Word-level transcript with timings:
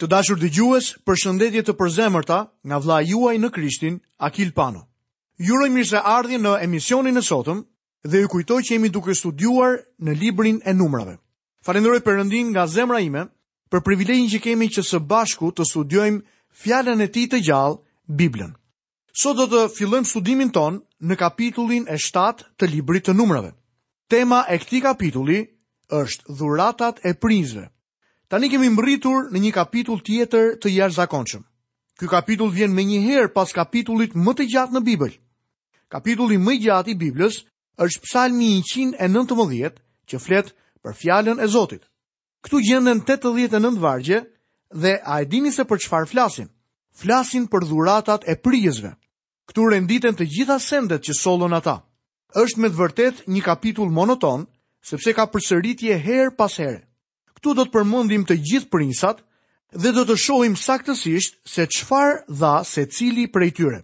Të 0.00 0.08
dashur 0.08 0.38
dëgjues, 0.40 0.86
përshëndetje 1.04 1.60
të 1.68 1.72
përzemërta 1.76 2.36
nga 2.70 2.76
vlla 2.80 3.02
juaj 3.04 3.34
në 3.38 3.48
Krishtin, 3.52 3.98
Akil 4.26 4.52
Pano. 4.56 4.86
Ju 5.36 5.58
uroj 5.58 5.68
mirëseardhje 5.74 6.38
në 6.40 6.54
emisionin 6.66 7.20
e 7.20 7.22
sotëm 7.26 7.58
dhe 8.10 8.22
ju 8.22 8.30
kujtoj 8.32 8.60
që 8.64 8.72
jemi 8.78 8.88
duke 8.94 9.12
studiuar 9.18 9.74
në 10.00 10.14
librin 10.22 10.60
e 10.64 10.72
numrave. 10.72 11.18
Falenderoj 11.68 12.00
Perëndin 12.06 12.48
nga 12.54 12.64
zemra 12.78 13.00
ime 13.04 13.26
për 13.70 13.84
privilegjin 13.84 14.30
që 14.34 14.40
kemi 14.46 14.70
që 14.76 14.84
së 14.92 15.02
bashku 15.12 15.50
të 15.52 15.68
studiojmë 15.70 16.22
fjalën 16.62 17.04
e 17.04 17.08
Tij 17.16 17.26
të 17.34 17.40
gjallë, 17.48 17.76
Biblën. 18.20 18.54
Sot 19.12 19.36
do 19.36 19.46
të 19.52 19.66
fillojmë 19.76 20.08
studimin 20.08 20.48
ton 20.56 20.80
në 21.04 21.16
kapitullin 21.20 21.84
e 21.92 21.98
7 22.00 22.48
të 22.56 22.70
librit 22.72 23.04
të 23.08 23.12
numrave. 23.20 23.52
Tema 24.08 24.46
e 24.48 24.56
këtij 24.64 24.80
kapitulli 24.88 25.42
është 26.00 26.38
dhuratat 26.40 27.04
e 27.04 27.12
prinzve. 27.20 27.68
Tani 28.30 28.46
kemi 28.48 28.68
mbritur 28.70 29.24
në 29.34 29.40
një 29.42 29.48
kapitull 29.56 29.98
tjetër 30.06 30.52
të 30.62 30.70
jashtëzakonshëm. 30.70 31.40
Ky 31.98 32.06
kapitull 32.12 32.52
vjen 32.54 32.70
më 32.76 32.82
një 32.90 32.98
herë 33.06 33.30
pas 33.34 33.50
kapitullit 33.56 34.12
më 34.14 34.32
të 34.38 34.44
gjatë 34.52 34.74
në 34.76 34.82
Bibël. 34.86 35.16
Kapitulli 35.90 36.36
më 36.38 36.52
i 36.54 36.60
gjatë 36.62 36.92
i 36.92 36.98
Biblës 37.00 37.40
është 37.82 38.04
Psalmi 38.06 38.50
119, 38.62 39.80
që 40.06 40.20
flet 40.22 40.52
për 40.84 40.94
fjalën 41.00 41.42
e 41.42 41.48
Zotit. 41.50 41.82
Ktu 42.46 42.60
gjenden 42.68 43.00
89 43.02 43.80
vargje 43.82 44.20
dhe 44.78 44.92
a 45.02 45.16
e 45.22 45.26
dini 45.26 45.50
se 45.52 45.64
për 45.66 45.80
çfarë 45.88 46.10
flasin? 46.12 46.46
Flasin 47.02 47.48
për 47.50 47.66
dhuratat 47.66 48.28
e 48.30 48.36
prijësve. 48.38 48.92
Ktu 49.50 49.64
renditen 49.74 50.14
të 50.14 50.28
gjitha 50.36 50.60
sendet 50.62 51.02
që 51.02 51.18
solon 51.18 51.58
ata. 51.58 51.80
Është 52.38 52.62
me 52.62 52.70
dëvërtet 52.70 53.16
vërtet 53.26 53.34
një 53.34 53.42
kapitull 53.50 53.90
monoton, 53.90 54.46
sepse 54.86 55.16
ka 55.18 55.26
përsëritje 55.34 55.98
herë 56.06 56.36
pas 56.38 56.56
here 56.62 56.78
këtu 57.40 57.54
do 57.56 57.64
të 57.64 57.72
përmëndim 57.74 58.24
të 58.28 58.36
gjithë 58.48 58.68
prinsat 58.70 59.20
dhe 59.82 59.92
do 59.96 60.04
të 60.04 60.16
shohim 60.24 60.56
saktësisht 60.62 61.38
se 61.50 61.66
qfar 61.76 62.16
dha 62.40 62.54
se 62.70 62.84
cili 62.96 63.24
për 63.32 63.42
e 63.46 63.50
tyre. 63.56 63.80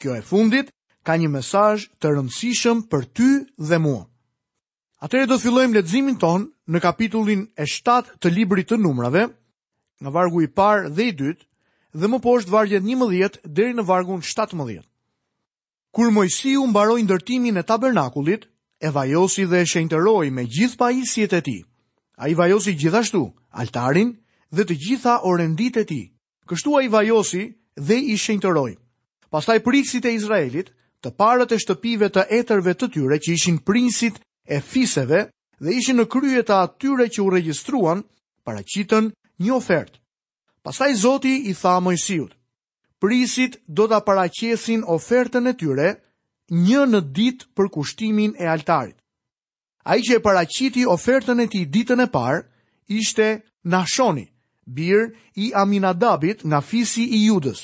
Kjo 0.00 0.14
e 0.18 0.22
fundit 0.22 0.70
ka 1.04 1.16
një 1.18 1.28
mesaj 1.34 1.76
të 2.00 2.14
rëndësishëm 2.16 2.82
për 2.90 3.04
ty 3.14 3.28
dhe 3.68 3.78
mua. 3.78 4.04
Atere 5.04 5.26
do 5.28 5.34
të 5.36 5.42
fillojmë 5.44 5.74
ledzimin 5.76 6.18
ton 6.22 6.46
në 6.72 6.80
kapitullin 6.80 7.42
e 7.60 7.66
7 7.68 8.14
të 8.22 8.30
librit 8.32 8.70
të 8.70 8.78
numrave, 8.80 9.26
në 10.00 10.12
vargu 10.14 10.44
i 10.44 10.48
par 10.56 10.88
dhe 10.96 11.10
i 11.10 11.12
dyt, 11.12 11.44
dhe 11.94 12.08
më 12.08 12.22
poshtë 12.24 12.50
vargjet 12.54 12.86
një 12.86 12.96
mëdhjet 13.02 13.40
dheri 13.44 13.74
në 13.76 13.84
vargun 13.88 14.22
7 14.24 14.54
mëdhjet. 14.60 14.86
Kur 15.94 16.08
Mojësiu 16.10 16.64
mbaroi 16.70 17.04
ndërtimin 17.06 17.58
e 17.60 17.66
tabernakullit, 17.66 18.48
e 18.82 18.88
vajosi 18.90 19.44
dhe 19.46 19.60
e 19.62 19.68
shenjtëroi 19.70 20.32
me 20.34 20.46
gjithë 20.50 20.78
pajisjet 20.80 21.36
e 21.38 21.42
tij. 21.46 21.60
A 22.16 22.28
i 22.28 22.34
vajosi 22.34 22.74
gjithashtu 22.78 23.22
altarin 23.58 24.14
dhe 24.54 24.62
të 24.64 24.74
gjitha 24.86 25.16
orendit 25.26 25.76
e 25.76 25.84
ti. 25.84 26.00
Kështu 26.48 26.76
a 26.78 26.82
i 26.84 26.88
vajosi 26.92 27.42
dhe 27.86 27.96
i 27.98 28.14
shenjtëroj. 28.18 28.74
Pastaj 29.34 29.56
prinsit 29.66 30.04
e 30.06 30.12
Izraelit, 30.14 30.70
të 31.02 31.10
parët 31.18 31.52
e 31.54 31.58
shtëpive 31.58 32.10
të 32.14 32.24
etërve 32.38 32.74
të 32.78 32.88
tyre 32.96 33.18
që 33.18 33.32
ishin 33.34 33.58
prinsit 33.66 34.20
e 34.46 34.60
fiseve 34.62 35.24
dhe 35.58 35.74
ishin 35.80 35.98
në 36.00 36.06
krye 36.14 36.44
të 36.46 36.54
atyre 36.66 37.08
që 37.10 37.22
u 37.24 37.28
regjistruan, 37.34 38.04
paraqitën 38.46 39.10
një 39.44 39.52
ofertë. 39.58 39.98
Pastaj 40.64 40.92
Zoti 41.02 41.34
i 41.50 41.54
tha 41.60 41.74
Mojsiut: 41.80 42.32
Prisit 43.02 43.58
do 43.68 43.88
ta 43.90 43.98
paraqesin 44.06 44.86
ofertën 44.96 45.48
e 45.50 45.54
tyre 45.62 45.88
një 46.68 46.86
në 46.94 47.00
ditë 47.18 47.48
për 47.56 47.70
kushtimin 47.76 48.36
e 48.40 48.46
altarit. 48.54 48.96
A 49.84 49.96
i 49.96 50.02
që 50.02 50.16
e 50.18 50.22
paraqiti 50.24 50.86
ofertën 50.88 51.40
e 51.44 51.48
ti 51.52 51.64
ditën 51.68 52.00
e 52.02 52.06
parë, 52.10 52.40
ishte 52.88 53.26
Nashoni, 53.68 54.26
bir 54.64 55.10
i 55.36 55.50
Aminadabit 55.54 56.44
nga 56.48 56.60
fisi 56.60 57.04
i 57.16 57.20
judës. 57.26 57.60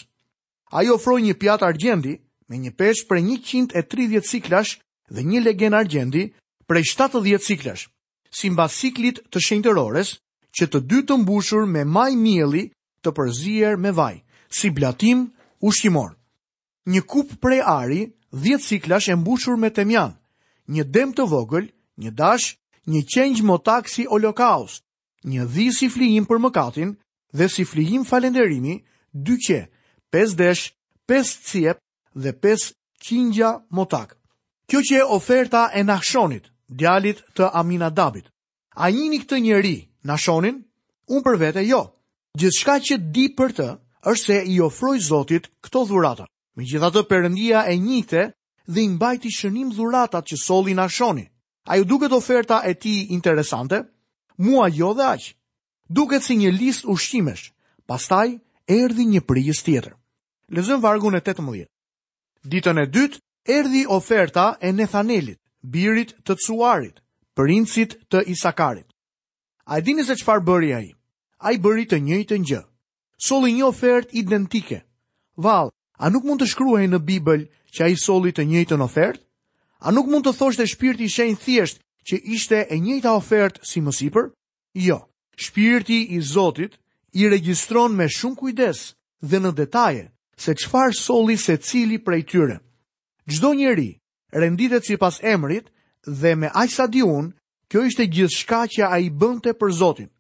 A 0.77 0.85
i 0.85 0.91
ofroj 0.93 1.21
një 1.25 1.35
pjatë 1.41 1.65
argjendi 1.67 2.13
me 2.49 2.59
një 2.61 2.73
pesh 2.77 3.07
për 3.09 3.23
130 3.25 4.29
siklash 4.29 4.77
dhe 5.09 5.23
një 5.25 5.41
legen 5.47 5.75
argjendi 5.75 6.27
për 6.69 6.81
70 6.85 7.41
siklash, 7.49 7.89
si 8.31 8.51
mba 8.53 8.69
siklit 8.69 9.21
të 9.31 9.39
shenjtërores 9.47 10.13
që 10.57 10.67
të 10.71 10.79
dy 10.91 11.01
të 11.07 11.17
mbushur 11.25 11.65
me 11.67 11.85
maj 11.89 12.11
mjeli 12.21 12.67
të 13.03 13.11
përzier 13.17 13.77
me 13.81 13.91
vaj, 13.97 14.17
si 14.49 14.69
blatim 14.71 15.25
ushqimor. 15.65 16.13
Një 16.87 17.03
kup 17.11 17.33
prej 17.43 17.63
ari, 17.65 18.05
10 18.33 18.61
siklash 18.71 19.09
e 19.11 19.17
mbushur 19.17 19.57
me 19.59 19.71
temjan, 19.71 20.13
një 20.69 20.85
dem 20.95 21.13
të 21.17 21.27
vogël, 21.33 21.67
një 22.01 22.13
dash, 22.19 22.47
një 22.91 23.03
qenj 23.15 23.43
motak 23.45 23.89
si 23.93 24.07
holokaust, 24.09 24.83
një 25.29 25.45
dhi 25.53 25.69
si 25.77 25.89
flijim 25.93 26.25
për 26.29 26.41
mëkatin 26.47 26.95
dhe 27.37 27.49
si 27.53 27.65
flijim 27.69 28.07
falenderimi, 28.09 28.81
dy 29.13 29.37
qe, 29.47 29.61
pes 30.11 30.35
desh, 30.39 30.71
pes 31.09 31.29
cjep 31.49 31.79
dhe 32.17 32.33
pes 32.43 32.71
qingja 33.05 33.53
motak. 33.77 34.17
Kjo 34.69 34.81
që 34.87 34.97
e 35.03 35.07
oferta 35.19 35.63
e 35.75 35.83
nashonit, 35.85 36.49
djalit 36.71 37.21
të 37.37 37.49
Aminadabit. 37.61 38.27
A 38.79 38.89
jini 38.95 39.19
këtë 39.25 39.39
njeri, 39.45 39.77
nashonin? 40.09 40.61
Unë 41.11 41.25
për 41.27 41.39
vete 41.43 41.65
jo. 41.67 41.81
shka 42.59 42.77
që 42.87 42.95
di 43.15 43.29
për 43.39 43.53
të, 43.57 43.69
është 44.11 44.25
se 44.25 44.39
i 44.55 44.61
ofroj 44.61 44.99
Zotit 44.99 45.49
këto 45.65 45.81
dhurata. 45.89 46.27
Me 46.57 46.63
gjitha 46.69 46.91
të 46.91 47.03
përëndia 47.11 47.65
e 47.73 47.77
njite 47.77 48.23
dhe 48.73 48.81
imbajti 48.83 49.29
shënim 49.39 49.73
dhuratat 49.75 50.25
që 50.31 50.37
soli 50.47 50.75
nashoni. 50.75 51.27
A 51.71 51.77
ju 51.79 51.85
duket 51.87 52.13
oferta 52.13 52.59
e 52.71 52.75
ti 52.83 52.97
interesante? 53.17 53.77
Mua 54.47 54.67
jo 54.79 54.91
dhe 54.99 55.05
aq. 55.15 55.25
Duket 55.99 56.23
si 56.27 56.35
një 56.43 56.51
list 56.61 56.83
ushqimesh. 56.95 57.45
Pastaj, 57.91 58.29
erdi 58.79 59.05
një 59.13 59.21
prijës 59.29 59.61
tjetër. 59.67 59.95
Lezëm 60.57 60.83
vargun 60.83 61.15
e 61.15 61.21
18. 61.23 61.67
Ditën 62.51 62.83
e 62.83 62.87
dytë, 62.95 63.21
erdi 63.59 63.85
oferta 63.99 64.47
e 64.67 64.73
Nethanelit, 64.79 65.39
birit 65.75 66.11
të 66.27 66.35
cuarit, 66.47 66.99
princit 67.39 67.95
të 68.11 68.25
Isakarit. 68.35 68.89
A 69.71 69.79
e 69.79 69.83
dini 69.87 70.03
se 70.05 70.19
qëfar 70.19 70.43
bëri 70.49 70.73
a 70.75 70.81
i? 70.83 70.91
A 71.47 71.53
i 71.55 71.59
bëri 71.63 71.87
të 71.87 72.03
njëjtë 72.03 72.35
gjë. 72.39 72.43
një. 72.63 72.69
Soli 73.29 73.53
një 73.55 73.65
ofert 73.71 74.09
identike. 74.23 74.83
Val, 75.47 75.71
a 76.03 76.11
nuk 76.11 76.25
mund 76.27 76.43
të 76.43 76.47
shkruaj 76.51 76.87
në 76.91 76.99
Bibël 77.07 77.47
që 77.75 77.81
a 77.85 77.89
i 77.89 77.97
soli 78.07 78.33
të 78.35 78.43
njëjtë 78.51 78.75
në 78.79 78.87
ofertë? 78.91 79.25
A 79.81 79.89
nuk 79.91 80.11
mund 80.13 80.27
të 80.27 80.35
thoshte 80.37 80.67
shpirti 80.69 81.07
i 81.09 81.13
shenjtë 81.13 81.43
thjesht 81.43 81.79
që 82.11 82.17
ishte 82.37 82.59
e 82.69 82.77
njëjta 82.85 83.15
ofertë 83.17 83.65
si 83.65 83.81
mësipër? 83.81 84.27
Jo. 84.77 84.99
Shpirti 85.41 85.99
i 86.17 86.21
Zotit 86.21 86.75
i 87.17 87.25
regjistron 87.33 87.97
me 87.97 88.09
shumë 88.13 88.37
kujdes 88.37 88.83
dhe 89.31 89.41
në 89.41 89.53
detaje 89.61 90.03
se 90.45 90.53
çfarë 90.61 90.99
solli 91.01 91.37
secili 91.47 91.97
prej 92.07 92.23
tyre. 92.33 92.59
Çdo 93.33 93.55
njeri 93.55 93.91
renditet 94.41 94.85
sipas 94.87 95.17
emrit 95.35 95.73
dhe 96.21 96.33
me 96.41 96.51
aq 96.63 96.71
sadiun, 96.77 97.33
kjo 97.71 97.85
ishte 97.89 98.05
gjithçka 98.15 98.61
që 98.75 98.83
ai 98.85 99.09
bënte 99.21 99.55
për 99.61 99.71
Zotin. 99.81 100.11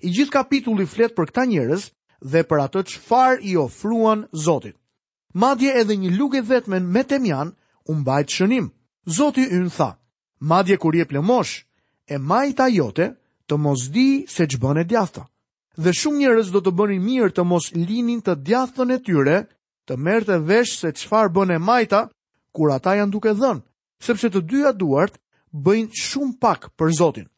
I 0.00 0.08
gjithë 0.14 0.32
kapitulli 0.38 0.86
flet 0.94 1.12
për 1.16 1.28
këta 1.28 1.44
njerëz 1.52 1.82
dhe 2.30 2.40
për 2.48 2.60
atë 2.66 2.86
çfarë 2.94 3.42
i 3.52 3.56
ofruan 3.66 4.24
Zotit. 4.46 4.76
Madje 5.42 5.72
edhe 5.80 5.96
një 6.00 6.10
lugë 6.16 6.40
vetëm 6.50 6.86
me 6.94 7.02
temjan 7.12 7.52
u 7.86 7.94
mbajt 8.00 8.30
shënim. 8.38 8.70
Zoti 9.08 9.44
ynë 9.48 9.70
tha, 9.76 9.94
madje 10.44 10.76
kur 10.78 10.92
je 10.96 11.04
plemosh, 11.08 11.62
e 12.04 12.18
majta 12.20 12.68
jote 12.68 13.06
të 13.48 13.56
mos 13.56 13.86
di 13.94 14.26
se 14.28 14.44
që 14.44 14.60
bën 14.60 14.80
e 14.82 14.84
djathta. 14.84 15.24
Dhe 15.80 15.94
shumë 15.96 16.18
njërës 16.20 16.50
do 16.52 16.60
të 16.60 16.74
bënin 16.76 17.00
mirë 17.04 17.32
të 17.36 17.44
mos 17.48 17.70
linin 17.72 18.20
të 18.20 18.34
djathën 18.44 18.92
e 18.92 18.98
tyre, 19.04 19.38
të 19.88 19.96
merë 20.04 20.26
të 20.28 20.36
vesh 20.50 20.76
se 20.82 20.92
qëfar 20.92 21.32
bën 21.32 21.54
e 21.56 21.58
majta, 21.58 22.00
kur 22.52 22.72
ata 22.74 22.98
janë 23.00 23.12
duke 23.14 23.32
dhënë, 23.40 23.62
sepse 24.04 24.28
të 24.30 24.42
dyja 24.50 24.72
duart 24.76 25.16
bëjnë 25.64 25.96
shumë 26.00 26.36
pak 26.40 26.68
për 26.76 26.92
Zotin. 27.00 27.28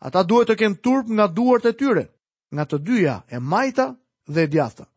Ata 0.00 0.24
duhet 0.24 0.48
të 0.48 0.56
kenë 0.62 0.80
turp 0.80 1.08
nga 1.12 1.26
duart 1.28 1.66
e 1.68 1.74
tyre, 1.76 2.06
nga 2.54 2.64
të 2.64 2.78
dyja 2.88 3.16
e 3.28 3.38
majta 3.38 3.90
dhe 4.34 4.40
e 4.46 4.48
djathta. 4.50 4.88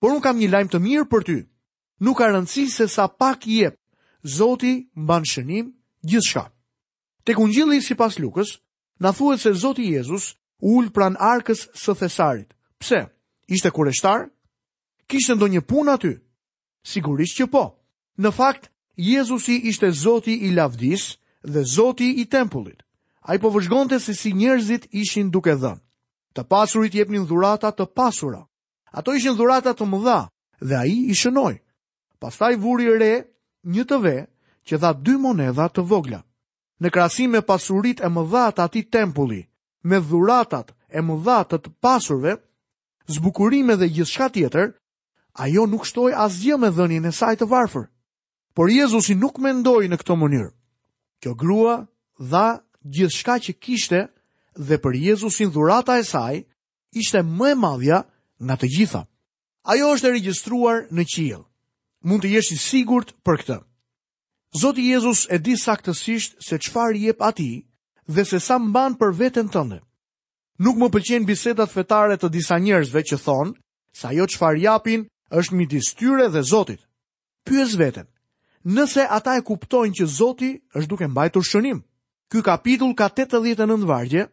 Por 0.00 0.14
unë 0.14 0.22
kam 0.22 0.38
një 0.38 0.50
lajmë 0.54 0.70
të 0.72 0.80
mirë 0.86 1.08
për 1.10 1.24
ty, 1.26 1.38
nuk 2.06 2.18
ka 2.18 2.30
rëndësi 2.30 2.68
se 2.78 2.86
sa 2.88 3.08
pak 3.10 3.42
jep, 3.50 3.74
Zoti 4.24 4.88
mban 4.96 5.24
shënim 5.24 5.72
gjithçka. 6.02 6.48
Tek 7.24 7.38
Ungjilli 7.38 7.82
sipas 7.84 8.16
Lukës, 8.18 8.58
na 9.00 9.12
thuhet 9.12 9.40
se 9.40 9.52
Zoti 9.52 9.84
Jezus 9.92 10.32
ul 10.64 10.88
pran 10.96 11.12
arkës 11.20 11.68
së 11.76 11.92
Thesarit. 12.00 12.48
Pse? 12.80 13.04
Ishte 13.52 13.70
kurështar? 13.70 14.28
Kishte 15.12 15.36
ndonjë 15.36 15.60
punë 15.68 15.92
aty? 15.96 16.12
Sigurisht 16.88 17.36
që 17.40 17.46
po. 17.52 17.64
Në 18.16 18.30
fakt, 18.32 18.70
Jezusi 18.96 19.58
ishte 19.68 19.92
Zoti 19.92 20.32
i 20.48 20.54
lavdis 20.56 21.04
dhe 21.44 21.64
Zoti 21.74 22.14
i 22.24 22.24
tempullit. 22.24 22.80
A 23.24 23.36
i 23.36 23.38
po 23.40 23.50
vëzhgonte 23.52 23.98
se 24.00 24.14
si 24.14 24.32
njerëzit 24.32 24.88
ishin 24.92 25.30
duke 25.32 25.52
dhënë. 25.52 25.80
Të 26.34 26.42
pasurit 26.48 26.94
jepnin 26.96 27.26
dhurata 27.28 27.70
të 27.76 27.86
pasura. 27.96 28.40
Ato 28.92 29.12
ishin 29.14 29.36
dhurata 29.36 29.74
të 29.76 29.84
mëdha 29.84 30.18
dhe 30.64 30.74
a 30.80 30.84
i 30.88 30.96
i 31.12 31.12
shënoj. 31.14 31.60
Pastaj 32.20 32.56
vuri 32.60 32.88
re 33.00 33.12
një 33.72 33.84
të 33.88 33.98
ve 34.04 34.14
që 34.68 34.78
dha 34.80 34.92
dy 34.94 35.16
monedha 35.20 35.68
të 35.68 35.84
vogla. 35.88 36.22
Në 36.80 36.90
krasim 36.92 37.32
me 37.34 37.40
pasurit 37.42 38.00
e 38.04 38.08
më 38.08 38.22
dha 38.30 38.46
ati 38.64 38.82
tempulli, 38.82 39.42
me 39.82 40.00
dhuratat 40.00 40.72
e 40.88 41.00
më 41.00 41.40
të 41.50 41.58
të 41.64 41.68
pasurve, 41.80 42.36
zbukurime 43.08 43.76
dhe 43.76 43.88
gjithë 43.88 44.28
tjetër, 44.34 44.68
ajo 45.42 45.66
nuk 45.66 45.86
shtoj 45.86 46.12
asgjë 46.24 46.58
me 46.60 46.68
dhënin 46.70 47.04
e 47.06 47.12
saj 47.12 47.34
të 47.36 47.48
varfër. 47.50 47.86
Por 48.54 48.70
Jezusi 48.70 49.14
nuk 49.14 49.38
mendoj 49.42 49.88
në 49.88 49.96
këto 49.98 50.14
mënyrë. 50.16 50.50
Kjo 51.22 51.32
grua 51.34 51.86
dha 52.18 52.60
gjithë 52.84 53.36
që 53.42 53.52
kishte 53.64 54.00
dhe 54.54 54.76
për 54.78 54.92
Jezusin 54.94 55.50
dhurata 55.50 55.98
e 55.98 56.04
saj 56.06 56.44
ishte 56.92 57.22
më 57.22 57.48
e 57.50 57.54
madhja 57.58 57.98
nga 58.38 58.54
të 58.56 58.66
gjitha. 58.76 59.02
Ajo 59.66 59.94
është 59.94 60.08
e 60.08 60.10
regjistruar 60.12 60.76
në 60.92 61.02
qilë 61.12 61.40
mund 62.04 62.20
të 62.22 62.30
jesh 62.36 62.52
i 62.52 62.56
sigurt 62.60 63.14
për 63.24 63.40
këtë. 63.40 63.56
Zoti 64.60 64.84
Jezus 64.90 65.24
e 65.34 65.38
di 65.42 65.54
saktësisht 65.58 66.36
se 66.44 66.58
çfarë 66.62 67.00
jep 67.08 67.22
atij 67.24 67.62
dhe 68.14 68.24
se 68.28 68.38
sa 68.40 68.58
mban 68.60 68.94
për 69.00 69.10
veten 69.20 69.48
tënde. 69.54 69.80
Nuk 70.62 70.76
më 70.78 70.88
pëlqen 70.94 71.24
bisedat 71.26 71.72
fetare 71.74 72.14
të 72.20 72.28
disa 72.30 72.58
njerëzve 72.60 73.02
që 73.10 73.16
thonë 73.24 73.54
se 73.98 74.04
ajo 74.12 74.26
çfarë 74.34 74.62
japin 74.66 75.08
është 75.38 75.56
midis 75.58 75.88
tyre 75.98 76.28
dhe 76.30 76.42
Zotit. 76.44 76.80
Pyes 77.46 77.74
veten, 77.80 78.06
nëse 78.64 79.02
ata 79.18 79.38
e 79.38 79.42
kuptojnë 79.42 79.96
që 79.98 80.04
Zoti 80.18 80.50
është 80.76 80.90
duke 80.92 81.08
mbajtur 81.10 81.42
shënim. 81.42 81.80
Ky 82.30 82.44
kapitull 82.46 82.94
ka 82.94 83.08
89 83.08 83.88
vargje 83.88 84.28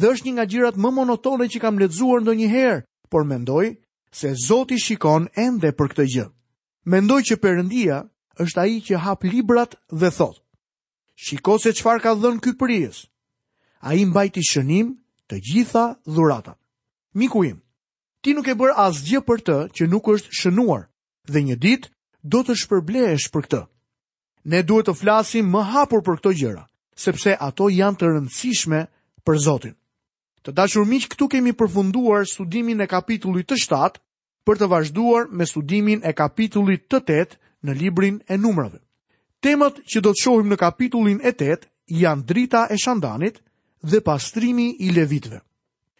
dhe 0.00 0.06
është 0.12 0.26
një 0.26 0.32
nga 0.34 0.46
gjërat 0.50 0.76
më 0.82 0.90
monotone 0.98 1.46
që 1.52 1.58
kam 1.62 1.78
lexuar 1.78 2.20
ndonjëherë, 2.24 2.84
por 3.12 3.22
mendoj 3.30 3.66
se 4.18 4.34
Zoti 4.48 4.78
shikon 4.86 5.28
ende 5.46 5.70
për 5.78 5.88
këtë 5.94 6.08
gjë. 6.14 6.26
Mendoj 6.88 7.20
që 7.28 7.36
Perëndia 7.40 7.96
është 8.40 8.60
ai 8.60 8.78
që 8.84 9.00
hap 9.04 9.24
librat 9.28 9.74
dhe 9.92 10.08
thot: 10.16 10.40
Shiko 11.14 11.58
se 11.60 11.72
çfarë 11.76 12.00
ka 12.02 12.14
dhënë 12.16 12.40
ky 12.40 12.52
prijes. 12.56 13.02
Ai 13.84 14.04
mbajti 14.08 14.40
shënim 14.50 14.94
të 15.28 15.36
gjitha 15.44 15.82
dhuratat. 16.14 16.56
Miku 17.18 17.44
im, 17.44 17.60
ti 18.24 18.32
nuk 18.32 18.48
e 18.48 18.54
bërë 18.56 18.78
asgjë 18.86 19.20
për 19.28 19.38
të 19.46 19.56
që 19.76 19.90
nuk 19.92 20.08
është 20.14 20.32
shënuar 20.40 20.88
dhe 21.30 21.40
një 21.48 21.56
ditë 21.64 21.88
do 22.32 22.40
të 22.44 22.56
shpërblehesh 22.64 23.28
për 23.32 23.42
këtë. 23.44 23.62
Ne 24.50 24.62
duhet 24.68 24.88
të 24.88 24.96
flasim 25.00 25.52
më 25.52 25.62
hapur 25.72 26.00
për 26.04 26.16
këto 26.22 26.32
gjëra, 26.40 26.64
sepse 27.04 27.36
ato 27.48 27.68
janë 27.76 28.00
të 28.00 28.08
rëndësishme 28.14 28.80
për 29.26 29.36
Zotin. 29.46 29.76
Të 30.44 30.54
dashur 30.60 30.86
miq, 30.88 31.08
këtu 31.12 31.28
kemi 31.34 31.52
përfunduar 31.60 32.24
studimin 32.32 32.80
e 32.80 32.88
kapitullit 32.88 33.48
të 33.52 33.60
7 33.68 34.00
për 34.48 34.58
të 34.60 34.68
vazhduar 34.72 35.26
me 35.36 35.46
studimin 35.46 36.00
e 36.06 36.12
kapitullit 36.16 36.86
të 36.90 37.00
8 37.22 37.36
në 37.66 37.74
librin 37.80 38.20
e 38.28 38.38
numrave. 38.38 38.78
Temat 39.44 39.80
që 39.88 40.00
do 40.04 40.12
të 40.12 40.22
shohim 40.22 40.48
në 40.52 40.56
kapitullin 40.60 41.20
e 41.24 41.32
8 41.34 41.66
janë 42.02 42.24
drita 42.30 42.66
e 42.72 42.76
shandanit 42.78 43.40
dhe 43.82 44.00
pastrimi 44.04 44.70
i 44.80 44.90
levitve. 44.92 45.40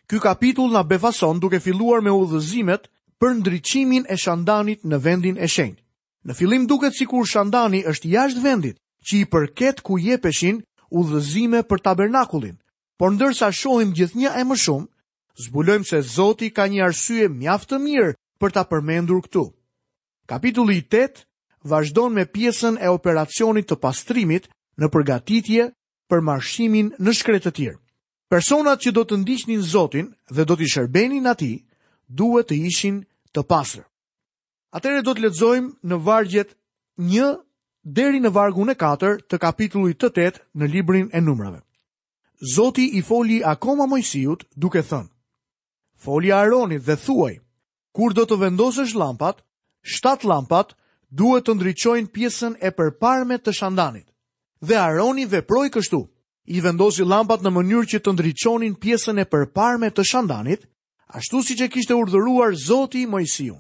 Ky 0.07 0.19
kapitull 0.19 0.73
na 0.73 0.83
befason 0.83 1.39
duke 1.41 1.61
filluar 1.61 2.01
me 2.03 2.11
udhëzimet 2.11 2.89
për 3.21 3.35
ndriçimin 3.41 4.07
e 4.11 4.17
shandanit 4.17 4.85
në 4.85 4.99
vendin 5.05 5.37
e 5.39 5.47
shenjtë. 5.49 5.83
Në 6.25 6.35
fillim 6.37 6.67
duket 6.69 6.93
sikur 6.97 7.25
shandani 7.29 7.85
është 7.89 8.09
jashtë 8.13 8.43
vendit, 8.45 8.77
që 9.09 9.15
i 9.17 9.25
përket 9.25 9.81
ku 9.81 9.97
jepeshin 9.99 10.61
udhëzime 10.93 11.63
për 11.65 11.81
tabernakulin, 11.85 12.59
por 12.99 13.13
ndërsa 13.15 13.49
shohim 13.57 13.95
gjithnjë 13.97 14.35
e 14.41 14.45
më 14.45 14.57
shumë, 14.61 14.87
zbulojmë 15.47 15.89
se 15.89 16.03
Zoti 16.05 16.51
ka 16.53 16.67
një 16.69 16.83
arsye 16.85 17.29
mjaft 17.33 17.71
të 17.71 17.79
mirë 17.81 18.13
për 18.41 18.55
ta 18.57 18.63
përmendur 18.65 19.21
këtu. 19.29 19.43
Kapitulli 20.27 20.79
8 20.95 21.25
vazhdon 21.69 22.15
me 22.17 22.25
pjesën 22.33 22.81
e 22.81 22.89
operacionit 22.89 23.69
të 23.69 23.77
pastrimit 23.83 24.49
në 24.81 24.89
përgatitje 24.95 25.69
për 26.11 26.23
marshimin 26.27 26.91
në 26.99 27.15
shkretë 27.19 27.51
të 27.51 27.55
tjerë. 27.59 27.79
Personat 28.31 28.81
që 28.85 28.93
do 28.95 29.03
të 29.05 29.19
ndiqnin 29.25 29.61
Zotin 29.73 30.09
dhe 30.35 30.45
do 30.49 30.55
të 30.57 30.69
shërbenin 30.73 31.27
atij 31.27 31.59
duhet 32.21 32.49
të 32.51 32.57
ishin 32.71 33.03
të 33.35 33.45
pastër. 33.51 33.85
Atëherë 34.79 35.03
do 35.07 35.13
të 35.15 35.25
lexojmë 35.27 35.71
në 35.91 35.97
vargjet 36.07 36.57
1 36.97 37.37
deri 37.99 38.21
në 38.23 38.31
vargun 38.35 38.71
e 38.71 38.77
4 38.79 39.17
të 39.31 39.37
kapitullit 39.43 39.99
të 40.01 40.13
8 40.17 40.41
në 40.61 40.71
librin 40.73 41.09
e 41.13 41.21
numrave. 41.21 41.61
Zoti 42.55 42.87
i 42.99 43.03
foli 43.03 43.43
akoma 43.45 43.87
Mojsiut 43.91 44.47
duke 44.57 44.81
thënë: 44.91 45.11
Foli 46.05 46.31
Aronit 46.33 46.87
dhe 46.87 46.97
thuaj: 46.97 47.35
kur 47.95 48.15
do 48.15 48.25
të 48.27 48.37
vendosësh 48.45 48.93
lampat, 48.99 49.41
shtat 49.83 50.25
lampat 50.29 50.75
duhet 51.11 51.47
të 51.47 51.57
ndryqojnë 51.59 52.13
pjesën 52.15 52.55
e 52.63 52.71
përparme 52.79 53.39
të 53.43 53.55
shandanit. 53.61 54.07
Dhe 54.61 54.77
Aroni 54.79 55.25
veproi 55.33 55.71
kështu. 55.73 56.03
I 56.51 56.61
vendosi 56.61 57.05
lampat 57.07 57.43
në 57.45 57.51
mënyrë 57.55 57.89
që 57.93 57.99
të 58.05 58.13
ndriçonin 58.17 58.75
pjesën 58.83 59.19
e 59.23 59.27
përparme 59.33 59.91
të 59.95 60.05
shandanit, 60.11 60.65
ashtu 61.15 61.41
siç 61.47 61.61
e 61.63 61.69
kishte 61.73 61.95
urdhëruar 61.95 62.57
Zoti 62.67 63.05
Mojsiu. 63.07 63.57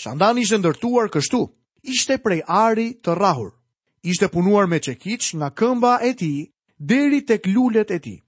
Shandani 0.00 0.44
ishte 0.46 0.58
ndërtuar 0.60 1.10
kështu. 1.12 1.40
Ishte 1.94 2.18
prej 2.20 2.42
ari 2.46 2.90
të 3.02 3.14
rrahur. 3.16 3.50
Ishte 4.02 4.28
punuar 4.32 4.66
me 4.68 4.78
çekiç 4.80 5.34
nga 5.36 5.48
këmba 5.58 5.94
e 6.08 6.14
tij 6.16 6.48
deri 6.78 7.20
tek 7.26 7.46
lulet 7.54 7.90
e 7.90 7.98
tij. 7.98 8.20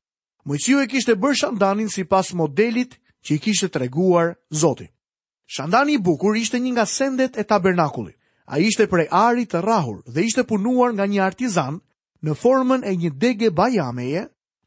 Mojsiu 0.44 0.80
e 0.82 0.86
kishte 0.90 1.14
bërë 1.16 1.38
shandanin 1.40 1.88
sipas 1.88 2.32
modelit 2.36 2.98
që 3.24 3.30
i 3.34 3.38
kishte 3.44 3.68
treguar 3.72 4.34
Zoti. 4.50 4.88
Shandani 5.56 5.92
i 5.92 5.98
bukur 6.04 6.36
ishte 6.40 6.56
një 6.66 6.70
nga 6.72 6.84
sendet 6.92 7.34
e 7.38 7.44
tabernakullit. 7.50 8.16
A 8.46 8.54
ishte 8.64 8.86
prej 8.92 9.06
ari 9.24 9.44
të 9.46 9.60
rahur 9.66 9.98
dhe 10.14 10.24
ishte 10.28 10.44
punuar 10.50 10.90
nga 10.94 11.04
një 11.12 11.20
artizan 11.28 11.74
në 12.24 12.32
formën 12.42 12.82
e 12.88 12.92
një 13.00 13.10
dege 13.24 13.50
bajameje 13.58 14.22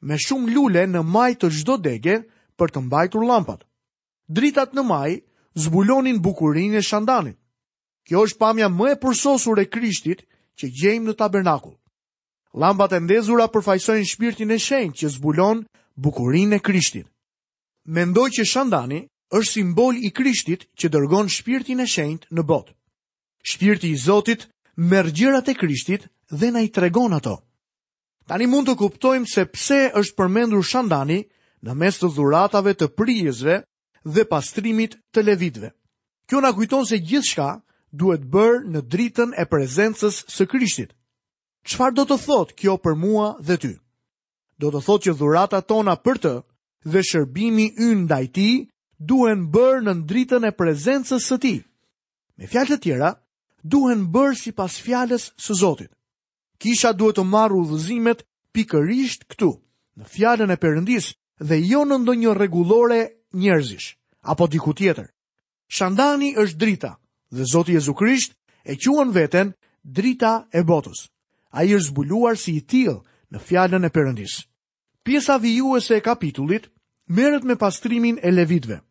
me 0.07 0.17
shumë 0.25 0.53
lule 0.53 0.83
në 0.93 1.01
maj 1.15 1.31
të 1.41 1.49
gjdo 1.57 1.77
dege 1.89 2.15
për 2.59 2.71
të 2.73 2.83
mbajtur 2.85 3.25
lampat. 3.31 3.63
Dritat 4.37 4.73
në 4.77 4.83
maj 4.91 5.09
zbulonin 5.65 6.21
bukurin 6.25 6.77
e 6.77 6.81
shandanit. 6.89 7.37
Kjo 8.05 8.21
është 8.29 8.39
pamja 8.45 8.69
më 8.77 8.91
e 8.93 8.99
përsosur 9.05 9.57
e 9.59 9.65
krishtit 9.75 10.21
që 10.61 10.65
gjejmë 10.81 11.07
në 11.09 11.17
tabernakull. 11.21 11.73
Lampat 12.61 12.93
e 12.93 13.01
ndezura 13.01 13.49
përfajsojnë 13.53 14.11
shpirtin 14.11 14.53
e 14.53 14.61
shenjë 14.67 14.95
që 14.99 15.11
zbulon 15.17 15.65
bukurin 16.05 16.53
e 16.53 16.61
krishtit. 16.67 17.07
Mendoj 17.97 18.29
që 18.37 18.45
shandani 18.53 19.01
është 19.33 19.51
simbol 19.51 19.98
i 19.98 20.12
Krishtit 20.13 20.68
që 20.77 20.89
dërgon 20.94 21.30
shpirtin 21.33 21.81
e 21.81 21.88
shenjt 21.89 22.27
në 22.31 22.44
botë. 22.45 22.74
Shpirti 23.45 23.89
i 23.94 23.98
Zotit 23.98 24.45
merr 24.77 25.10
gjërat 25.18 25.50
e 25.50 25.56
Krishtit 25.57 26.07
dhe 26.31 26.51
na 26.51 26.62
i 26.62 26.69
tregon 26.69 27.13
ato. 27.13 27.39
Tani 28.27 28.48
mund 28.50 28.68
të 28.68 28.75
kuptojmë 28.80 29.30
se 29.30 29.45
pse 29.54 29.80
është 29.98 30.18
përmendur 30.18 30.66
Shandani 30.66 31.19
në 31.66 31.74
mes 31.77 32.00
të 32.01 32.10
dhuratave 32.16 32.74
të 32.77 32.88
prijësve 32.98 33.60
dhe 34.06 34.25
pastrimit 34.30 34.98
të 35.13 35.24
levitëve. 35.25 35.71
Kjo 36.30 36.42
na 36.42 36.51
kujton 36.54 36.86
se 36.86 36.98
gjithçka 36.98 37.48
duhet 37.94 38.26
bërë 38.33 38.61
në 38.73 38.81
dritën 38.94 39.33
e 39.38 39.45
prezencës 39.49 40.23
së 40.26 40.47
Krishtit. 40.49 40.92
Qfar 41.66 41.94
do 41.97 42.06
të 42.06 42.18
thot 42.26 42.54
kjo 42.57 42.78
për 42.78 42.95
mua 42.97 43.33
dhe 43.42 43.57
ty? 43.57 43.73
Do 44.59 44.69
të 44.71 44.81
thot 44.85 45.06
që 45.06 45.14
dhurata 45.18 45.61
tona 45.61 45.97
për 46.06 46.19
të 46.26 46.33
dhe 46.92 47.02
shërbimi 47.06 47.71
yndajti 47.90 48.49
duhen 48.99 49.45
bërë 49.52 49.81
në 49.85 49.94
ndritën 50.02 50.47
e 50.47 50.52
prezencës 50.56 51.25
së 51.31 51.37
ti. 51.44 51.54
Me 52.37 52.47
fjallët 52.47 52.80
e 52.80 52.83
tjera, 52.83 53.11
duhen 53.64 54.06
bërë 54.11 54.37
si 54.40 54.52
pas 54.52 54.71
fjallës 54.83 55.30
së 55.40 55.56
Zotit. 55.59 55.92
Kisha 56.59 56.94
duhet 56.95 57.18
të 57.19 57.25
marru 57.28 57.64
dhëzimet 57.68 58.21
pikërisht 58.56 59.25
këtu, 59.31 59.49
në 59.99 60.06
fjallën 60.14 60.52
e 60.56 60.59
përëndis 60.59 61.09
dhe 61.44 61.57
jo 61.68 61.83
në 61.85 61.97
ndonjë 62.04 62.35
regulore 62.40 63.02
njerëzish, 63.35 63.90
apo 64.23 64.47
diku 64.47 64.73
tjetër. 64.73 65.09
Shandani 65.68 66.33
është 66.40 66.59
drita 66.61 66.92
dhe 67.31 67.44
Zotit 67.52 67.75
Jezu 67.75 67.94
Krisht 67.94 68.35
e 68.64 68.75
quen 68.80 69.11
veten 69.16 69.54
drita 69.83 70.47
e 70.56 70.61
botës. 70.64 71.09
A 71.56 71.64
i 71.64 71.75
është 71.75 71.90
zbuluar 71.92 72.35
si 72.40 72.56
i 72.57 72.61
tilë 72.64 72.95
në 73.31 73.40
fjallën 73.47 73.83
e 73.87 73.92
përëndis. 73.92 74.44
Pjesa 75.06 75.35
vijuese 75.37 75.95
e 75.99 76.04
kapitulit 76.04 76.68
merret 77.07 77.44
me 77.44 77.56
pastrimin 77.56 78.18
e 78.21 78.31
levitëve. 78.35 78.81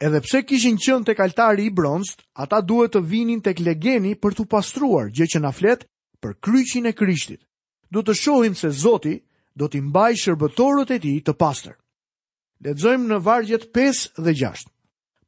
Edhe 0.00 0.20
pse 0.22 0.40
kishin 0.46 0.78
qenë 0.78 1.04
tek 1.06 1.18
altari 1.20 1.66
i 1.66 1.70
bronzit, 1.74 2.22
ata 2.38 2.60
duhet 2.62 2.94
të 2.94 3.02
vinin 3.10 3.40
tek 3.42 3.58
legeni 3.60 4.14
për 4.14 4.34
tu 4.38 4.46
pastruar, 4.46 5.08
gjë 5.10 5.26
që 5.34 5.40
na 5.42 5.50
flet 5.52 5.84
për 6.22 6.36
kryqin 6.40 6.86
e 6.86 6.92
Krishtit. 6.92 7.42
Do 7.90 8.02
të 8.02 8.14
shohim 8.14 8.54
se 8.54 8.70
Zoti 8.70 9.18
do 9.58 9.66
t'i 9.68 9.80
mbaj 9.82 10.14
shërbëtorët 10.22 10.92
e 10.94 10.98
ti 11.02 11.14
të 11.20 11.34
pastër. 11.34 11.74
Ledzojmë 12.64 13.08
në 13.10 13.18
vargjet 13.22 13.64
5 13.74 14.14
dhe 14.22 14.32
6. 14.38 14.68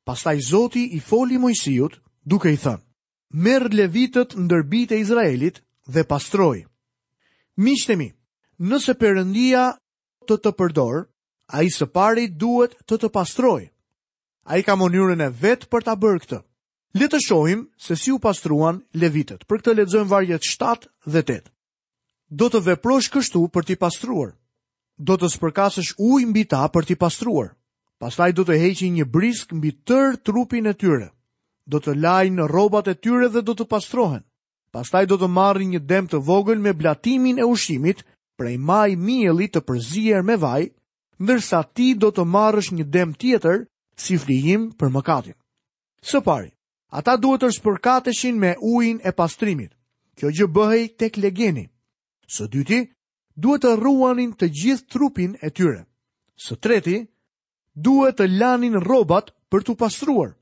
Pastaj 0.06 0.38
Zoti 0.50 0.85
i 0.97 1.00
foli 1.00 1.38
mojësijut 1.38 1.99
duke 2.25 2.50
i 2.54 2.59
thënë, 2.59 2.80
merë 3.42 3.75
levitët 3.75 4.35
në 4.38 4.47
dërbit 4.54 4.94
e 4.94 5.00
Izraelit 5.02 5.61
dhe 5.90 6.04
pastroj. 6.06 6.62
Mishtemi, 7.59 8.12
nëse 8.59 8.94
përëndia 8.97 9.66
të 10.30 10.37
të 10.44 10.54
përdorë, 10.61 11.09
a 11.52 11.62
i 11.66 11.71
së 11.75 11.87
pari 11.92 12.28
duhet 12.28 12.76
të 12.87 12.99
të 13.02 13.11
pastroj. 13.14 13.62
A 14.47 14.59
i 14.59 14.62
ka 14.62 14.76
monyurën 14.78 15.23
e 15.26 15.30
vetë 15.30 15.69
për 15.71 15.85
ta 15.85 15.95
bërë 15.99 16.23
këtë. 16.25 16.38
Le 17.00 17.07
të 17.07 17.21
shohim 17.26 17.66
se 17.78 17.95
si 17.97 18.11
u 18.14 18.19
pastruan 18.19 18.80
levitët. 18.99 19.45
Për 19.47 19.61
këtë 19.62 19.75
ledzojmë 19.78 20.11
varjet 20.11 20.42
7 20.47 20.88
dhe 21.07 21.23
8. 21.23 21.50
Do 22.30 22.49
të 22.50 22.61
veprosh 22.69 23.11
kështu 23.14 23.45
për 23.54 23.66
t'i 23.66 23.76
pastruar. 23.78 24.33
Do 24.99 25.14
të 25.16 25.30
spërkasësh 25.37 25.95
ujë 25.99 26.26
mbi 26.30 26.45
ta 26.50 26.64
për 26.69 26.87
t'i 26.88 26.97
pastruar. 26.99 27.52
Pastaj 28.00 28.33
do 28.38 28.47
të 28.49 28.57
heqi 28.62 28.88
një 28.97 29.04
brisk 29.12 29.52
mbi 29.57 29.75
tërë 29.87 30.21
trupin 30.26 30.66
e 30.71 30.75
tyre. 30.75 31.09
Do 31.71 31.78
të 31.78 31.95
lajnë 32.02 32.40
në 32.40 32.49
robat 32.50 32.88
e 32.88 32.95
tyre 32.97 33.28
dhe 33.28 33.42
do 33.45 33.54
të 33.54 33.66
pastrohen. 33.71 34.23
Pastaj 34.75 35.04
do 35.11 35.19
të 35.19 35.28
marri 35.28 35.66
një 35.66 35.80
dem 35.90 36.07
të 36.07 36.21
vogël 36.26 36.59
me 36.62 36.73
blatimin 36.73 37.38
e 37.38 37.45
ushimit 37.47 38.02
prej 38.38 38.57
maj 38.59 38.95
mieli 38.97 39.50
të 39.50 39.61
përzier 39.69 40.23
me 40.25 40.37
vaj 40.38 40.71
ndërsa 41.20 41.60
ti 41.76 41.92
do 42.00 42.08
të 42.16 42.24
marrësh 42.34 42.70
një 42.76 42.84
dem 42.96 43.10
tjetër 43.20 43.66
si 44.00 44.16
flijim 44.22 44.70
për 44.80 44.88
mëkatin. 44.94 45.36
Së 46.02 46.20
pari, 46.24 46.48
ata 46.96 47.18
duhet 47.20 47.42
të 47.44 47.50
shpërkateshin 47.58 48.38
me 48.40 48.54
ujin 48.72 48.98
e 49.04 49.12
pastrimit. 49.18 49.72
Kjo 50.16 50.30
gjë 50.36 50.48
bëhej 50.56 50.84
tek 51.00 51.16
legeni. 51.20 51.66
Së 52.34 52.48
dyti, 52.54 52.80
duhet 53.36 53.62
të 53.66 53.74
ruanin 53.82 54.32
të 54.32 54.46
gjithë 54.58 54.86
trupin 54.92 55.36
e 55.46 55.50
tyre. 55.56 55.82
Së 56.44 56.56
treti, 56.64 56.96
duhet 57.86 58.16
të 58.16 58.26
lanin 58.40 58.80
robat 58.88 59.30
për 59.52 59.60
të 59.64 59.76
pastruar. 59.80 60.32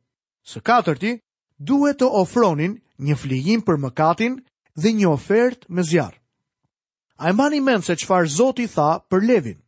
Së 0.47 0.63
katërti, 0.63 1.13
duhet 1.59 1.99
të 2.01 2.09
ofronin 2.23 2.79
një 3.03 3.17
flijim 3.23 3.61
për 3.67 3.77
mëkatin 3.85 4.39
dhe 4.79 4.91
një 4.95 5.09
ofert 5.11 5.67
me 5.75 5.83
zjarë. 5.83 6.15
A 7.19 7.31
e 7.31 7.33
mani 7.35 7.61
mend 7.61 7.83
se 7.85 7.97
çfarë 7.99 8.31
Zoti 8.39 8.67
tha 8.75 9.01
për 9.11 9.27
Levin. 9.27 9.59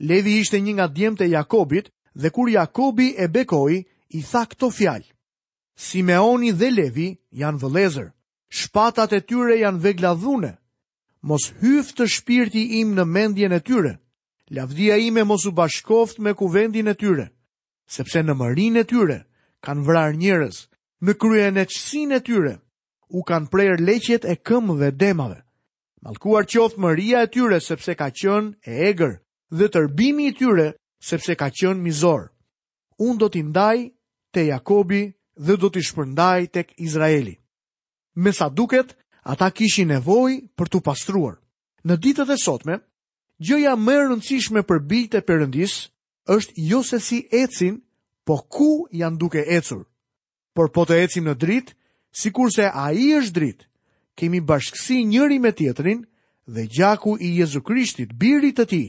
Levi 0.00 0.38
ishte 0.42 0.60
një 0.60 0.72
nga 0.74 0.86
djemët 0.92 1.24
e 1.24 1.30
Jakobit 1.32 1.88
dhe 2.20 2.28
kur 2.30 2.48
Jakobi 2.52 3.14
e 3.18 3.26
bekoi, 3.32 3.76
i 4.08 4.20
tha 4.30 4.42
këto 4.46 4.68
fjalë: 4.70 5.08
Simeoni 5.86 6.50
dhe 6.52 6.68
Levi 6.70 7.08
janë 7.40 7.58
vëllezër. 7.62 8.08
Shpatat 8.58 9.12
e 9.12 9.20
tyre 9.28 9.54
janë 9.60 9.82
vegladhune. 9.84 10.52
Mos 11.26 11.44
hyf 11.60 11.90
të 11.96 12.04
shpirti 12.12 12.62
im 12.80 12.92
në 12.94 13.04
mendjen 13.08 13.52
e 13.56 13.60
tyre. 13.64 13.94
Lavdia 14.56 14.96
ime 15.00 15.24
mos 15.24 15.44
u 15.48 15.52
bashkoft 15.52 16.18
me 16.22 16.34
kuvendin 16.34 16.88
e 16.88 16.94
tyre, 16.94 17.26
sepse 17.94 18.20
në 18.22 18.34
marinë 18.40 18.82
e 18.84 18.84
tyre 18.92 19.16
kanë 19.64 19.82
vrarë 19.88 20.20
njerëz, 20.20 20.56
në 21.04 21.12
kryen 21.20 21.56
e 21.58 21.64
qësin 21.72 22.12
e 22.14 22.20
tyre, 22.22 22.54
u 23.16 23.24
kanë 23.28 23.48
prejrë 23.52 23.82
leqet 23.88 24.24
e 24.28 24.36
këmë 24.46 24.78
dhe 24.80 24.92
demave. 25.00 25.40
Malkuar 26.04 26.44
qoftë 26.52 26.78
mëria 26.84 27.24
e 27.26 27.30
tyre, 27.34 27.58
sepse 27.64 27.96
ka 27.98 28.12
qënë 28.14 28.60
e 28.70 28.74
egrë 28.92 29.16
dhe 29.50 29.68
tërbimi 29.68 30.26
i 30.28 30.32
tyre, 30.34 30.72
sepse 31.00 31.34
ka 31.38 31.48
qënë 31.50 31.82
mizor. 31.82 32.30
Unë 32.98 33.18
do 33.20 33.28
t'i 33.30 33.42
ndaj 33.44 33.78
të 34.34 34.40
Jakobi 34.50 35.02
dhe 35.36 35.54
do 35.60 35.68
t'i 35.70 35.82
shpërndaj 35.84 36.46
të 36.54 36.64
Izraeli. 36.82 37.36
Me 38.16 38.32
sa 38.32 38.48
duket, 38.48 38.96
ata 39.22 39.50
kishi 39.50 39.84
nevoj 39.84 40.40
për 40.56 40.70
t'u 40.72 40.80
pastruar. 40.82 41.36
Në 41.84 41.94
ditët 42.02 42.30
e 42.32 42.36
sotme, 42.40 42.78
gjëja 43.38 43.76
më 43.78 43.96
rëndësishme 44.00 44.64
për 44.66 44.80
bijt 44.88 45.14
e 45.20 45.22
përëndis, 45.22 45.74
është 46.32 46.52
jo 46.70 46.82
se 46.82 46.98
si 47.00 47.22
ecin, 47.30 47.78
po 48.26 48.40
ku 48.50 48.88
janë 48.90 49.18
duke 49.20 49.44
ecur. 49.46 49.84
Por 50.56 50.72
po 50.74 50.82
të 50.88 50.96
ecim 51.04 51.28
në 51.28 51.34
dritë, 51.38 51.74
si 52.16 52.32
kurse 52.32 52.70
a 52.72 52.88
i 52.96 53.12
është 53.20 53.34
dritë, 53.36 53.66
kemi 54.18 54.40
bashkësi 54.40 55.02
njëri 55.04 55.38
me 55.38 55.52
tjetërin 55.52 56.02
dhe 56.46 56.66
gjaku 56.66 57.18
i 57.20 57.36
Jezu 57.38 57.60
Krishtit, 57.62 58.14
birit 58.16 58.56
të 58.56 58.64
ti, 58.72 58.82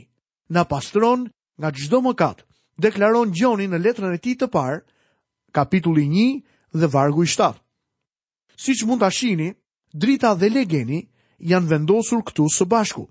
na 0.50 0.64
pastron 0.68 1.30
nga 1.60 1.70
çdo 1.76 2.00
mëkat. 2.04 2.38
Deklaron 2.78 3.30
Gjoni 3.36 3.68
në 3.68 3.80
letrën 3.84 4.14
e 4.14 4.20
tij 4.22 4.36
të 4.38 4.48
parë, 4.54 4.80
kapitulli 5.56 6.06
1 6.08 6.42
dhe 6.80 6.88
vargu 6.94 7.24
i 7.24 7.28
7. 7.30 7.58
Siç 8.58 8.86
mund 8.86 9.02
ta 9.02 9.10
shihni, 9.12 9.50
drita 9.94 10.34
dhe 10.38 10.50
legeni 10.50 11.08
janë 11.42 11.68
vendosur 11.70 12.22
këtu 12.24 12.46
së 12.54 12.66
bashku. 12.70 13.08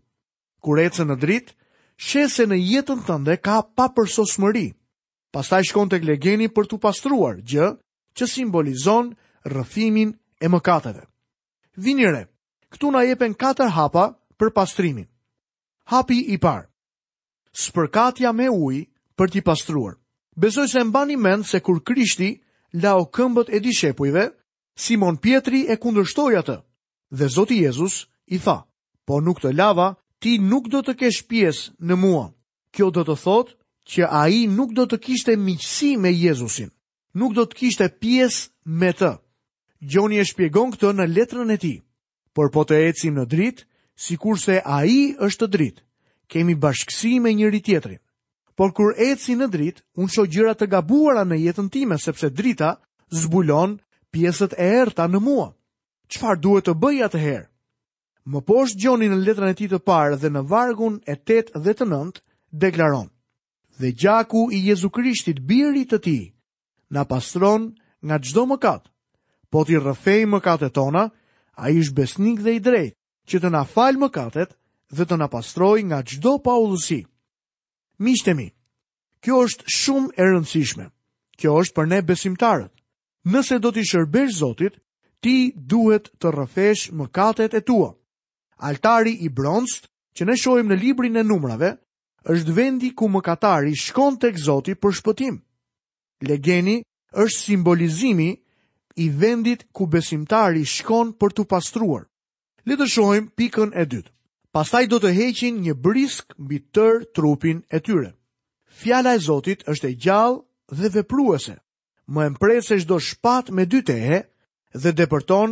Kur 0.62 0.78
ecën 0.78 1.08
në 1.10 1.16
dritë, 1.18 1.52
shese 1.98 2.46
në 2.46 2.56
jetën 2.58 3.00
tënde 3.06 3.36
ka 3.40 3.62
pa 3.74 3.90
Pastaj 5.36 5.62
shkon 5.68 5.88
tek 5.90 6.04
legeni 6.04 6.46
për 6.48 6.64
t'u 6.66 6.76
pastruar, 6.78 7.36
gjë 7.44 7.76
që 8.16 8.24
simbolizon 8.24 9.10
rrëfimin 9.44 10.14
e 10.40 10.46
mëkateve. 10.48 11.02
Vini 11.76 12.06
re, 12.06 12.24
këtu 12.72 12.90
na 12.90 13.02
jepen 13.04 13.34
katër 13.34 13.68
hapa 13.68 14.14
për 14.38 14.48
pastrimin. 14.54 15.06
Hapi 15.92 16.32
i 16.32 16.38
parë 16.38 16.70
spërkatja 17.56 18.32
me 18.36 18.48
ujë 18.52 18.82
për 19.16 19.30
t'i 19.32 19.40
pastruar. 19.44 19.96
Besoj 20.36 20.66
se 20.68 20.82
mbani 20.84 21.16
mend 21.16 21.46
se 21.48 21.60
kur 21.64 21.80
Krishti 21.80 22.36
la 22.82 22.96
o 23.00 23.06
këmbët 23.08 23.48
e 23.52 23.58
dishepujve, 23.64 24.26
Simon 24.76 25.16
Pietri 25.16 25.64
e 25.72 25.76
kundërshtoi 25.80 26.36
atë. 26.42 26.56
Dhe 27.16 27.28
Zoti 27.36 27.62
Jezus 27.64 28.02
i 28.28 28.38
tha: 28.44 28.58
"Po 29.06 29.20
nuk 29.24 29.40
të 29.40 29.54
lava, 29.56 29.94
ti 30.20 30.36
nuk 30.38 30.68
do 30.68 30.82
të 30.84 30.94
kesh 31.00 31.22
pjesë 31.30 31.72
në 31.80 31.94
mua." 31.96 32.26
Kjo 32.74 32.90
do 32.92 33.02
të 33.06 33.16
thotë 33.24 33.54
që 33.88 34.02
ai 34.22 34.46
nuk 34.52 34.70
do 34.76 34.84
të 34.84 34.98
kishte 35.00 35.32
miqësi 35.40 35.96
me 35.96 36.10
Jezusin. 36.12 36.68
Nuk 37.16 37.32
do 37.32 37.46
të 37.46 37.54
kishte 37.56 37.86
pjesë 38.00 38.50
me 38.66 38.90
të. 38.92 39.12
Gjoni 39.80 40.18
e 40.20 40.24
shpjegon 40.28 40.74
këtë 40.76 40.92
në 40.92 41.06
letrën 41.14 41.52
e 41.52 41.56
ti, 41.56 41.74
por 42.34 42.50
po 42.52 42.60
të 42.66 42.76
ecim 42.90 43.14
në 43.16 43.24
dritë, 43.32 43.64
si 43.96 44.16
kurse 44.20 44.60
a 44.64 44.84
i 44.84 45.16
është 45.16 45.44
të 45.46 45.50
dritë 45.54 45.80
kemi 46.32 46.54
bashkësi 46.64 47.12
me 47.22 47.32
njëri 47.34 47.60
tjetrin. 47.66 47.98
Por 48.56 48.72
kur 48.72 48.94
eci 48.96 49.34
në 49.36 49.46
dritë, 49.52 49.82
unë 50.00 50.12
shoh 50.14 50.28
gjëra 50.32 50.54
të 50.56 50.68
gabuara 50.72 51.24
në 51.28 51.36
jetën 51.44 51.68
time 51.74 51.98
sepse 52.00 52.30
drita 52.38 52.70
zbulon 53.22 53.76
pjesët 54.12 54.54
e 54.56 54.66
errta 54.82 55.06
në 55.12 55.20
mua. 55.20 55.48
Çfarë 56.12 56.40
duhet 56.40 56.66
të 56.68 56.74
bëj 56.82 56.98
atëherë? 57.08 57.46
Më 58.30 58.40
poshtë 58.48 58.80
gjoni 58.82 59.10
në 59.12 59.20
letrën 59.26 59.52
e 59.52 59.56
ti 59.58 59.68
të 59.70 59.80
parë 59.86 60.16
dhe 60.22 60.30
në 60.32 60.42
vargun 60.50 60.96
e 61.06 61.14
8 61.14 61.52
dhe 61.64 61.74
të 61.76 61.86
9, 61.86 62.22
deklaron. 62.62 63.08
Dhe 63.80 63.92
gjaku 63.92 64.48
i 64.56 64.62
Jezu 64.70 64.90
Krishtit, 64.90 65.38
biri 65.50 65.84
të 65.86 65.98
ti, 66.06 66.18
na 66.90 67.04
pastron 67.04 67.74
nga 68.06 68.16
gjdo 68.18 68.46
më 68.48 68.56
katë, 68.64 68.88
po 69.50 69.64
t'i 69.68 69.76
rëfej 69.78 70.22
më 70.32 70.38
katët 70.40 70.74
tona, 70.74 71.04
a 71.60 71.64
ish 71.70 71.92
besnik 71.96 72.40
dhe 72.40 72.56
i 72.56 72.60
drejt, 72.64 72.96
që 73.28 73.36
të 73.42 73.48
na 73.52 73.62
falë 73.74 74.00
më 74.00 74.08
katët, 74.16 74.56
dhe 74.90 75.04
të 75.04 75.16
na 75.18 75.26
pastroj 75.28 75.82
nga 75.88 76.02
çdo 76.06 76.36
paullësi. 76.44 77.00
Miqtë 78.04 78.32
kjo 79.24 79.36
është 79.44 79.64
shumë 79.82 80.10
e 80.14 80.22
rëndësishme. 80.30 80.86
Kjo 81.38 81.50
është 81.60 81.74
për 81.76 81.86
ne 81.90 81.98
besimtarët. 82.06 82.72
Nëse 83.24 83.58
do 83.58 83.70
të 83.74 83.82
shërbesh 83.90 84.36
Zotit, 84.38 84.74
ti 85.20 85.50
duhet 85.56 86.10
të 86.20 86.26
rrëfesh 86.30 86.84
mëkatet 86.94 87.54
e 87.54 87.60
tua. 87.60 87.90
Altari 88.56 89.12
i 89.26 89.28
bronzit 89.28 89.90
që 90.16 90.22
ne 90.28 90.36
shohim 90.38 90.70
në 90.70 90.78
librin 90.80 91.16
e 91.16 91.24
numrave 91.24 91.70
është 92.32 92.52
vendi 92.56 92.90
ku 92.94 93.08
mëkatari 93.10 93.74
shkon 93.76 94.16
tek 94.22 94.38
Zoti 94.38 94.74
për 94.74 94.94
shpëtim. 95.00 95.34
Legeni 96.24 96.76
është 97.12 97.40
simbolizimi 97.50 98.30
i 98.96 99.06
vendit 99.20 99.66
ku 99.72 99.86
besimtari 99.86 100.64
shkon 100.64 101.12
për 101.20 101.30
të 101.36 101.42
pastruar. 101.44 102.06
Le 102.66 102.74
të 102.76 102.86
shohim 102.88 103.28
pikën 103.36 103.74
e 103.76 103.84
dytë 103.84 104.10
pastaj 104.56 104.86
do 104.88 104.96
të 105.04 105.10
heqin 105.12 105.56
një 105.64 105.74
brisk 105.84 106.30
mbi 106.40 106.58
tër 106.74 107.02
trupin 107.14 107.58
e 107.68 107.78
tyre. 107.84 108.10
Fjala 108.80 109.12
e 109.14 109.18
Zotit 109.26 109.66
është 109.68 109.88
e 109.90 109.96
gjallë 110.04 110.40
dhe 110.78 110.88
vepruese. 110.96 111.56
Më 112.14 112.22
empres 112.30 112.70
çdo 112.82 112.96
shpat 113.08 113.46
me 113.56 113.64
dy 113.72 113.80
tehe 113.90 114.18
dhe 114.82 114.90
depërton 115.00 115.50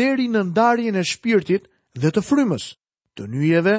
deri 0.00 0.26
në 0.32 0.40
ndarjen 0.52 0.96
e 1.00 1.04
shpirtit 1.10 1.62
dhe 2.02 2.08
të 2.14 2.22
frymës, 2.28 2.64
të 3.14 3.22
nyjeve 3.34 3.76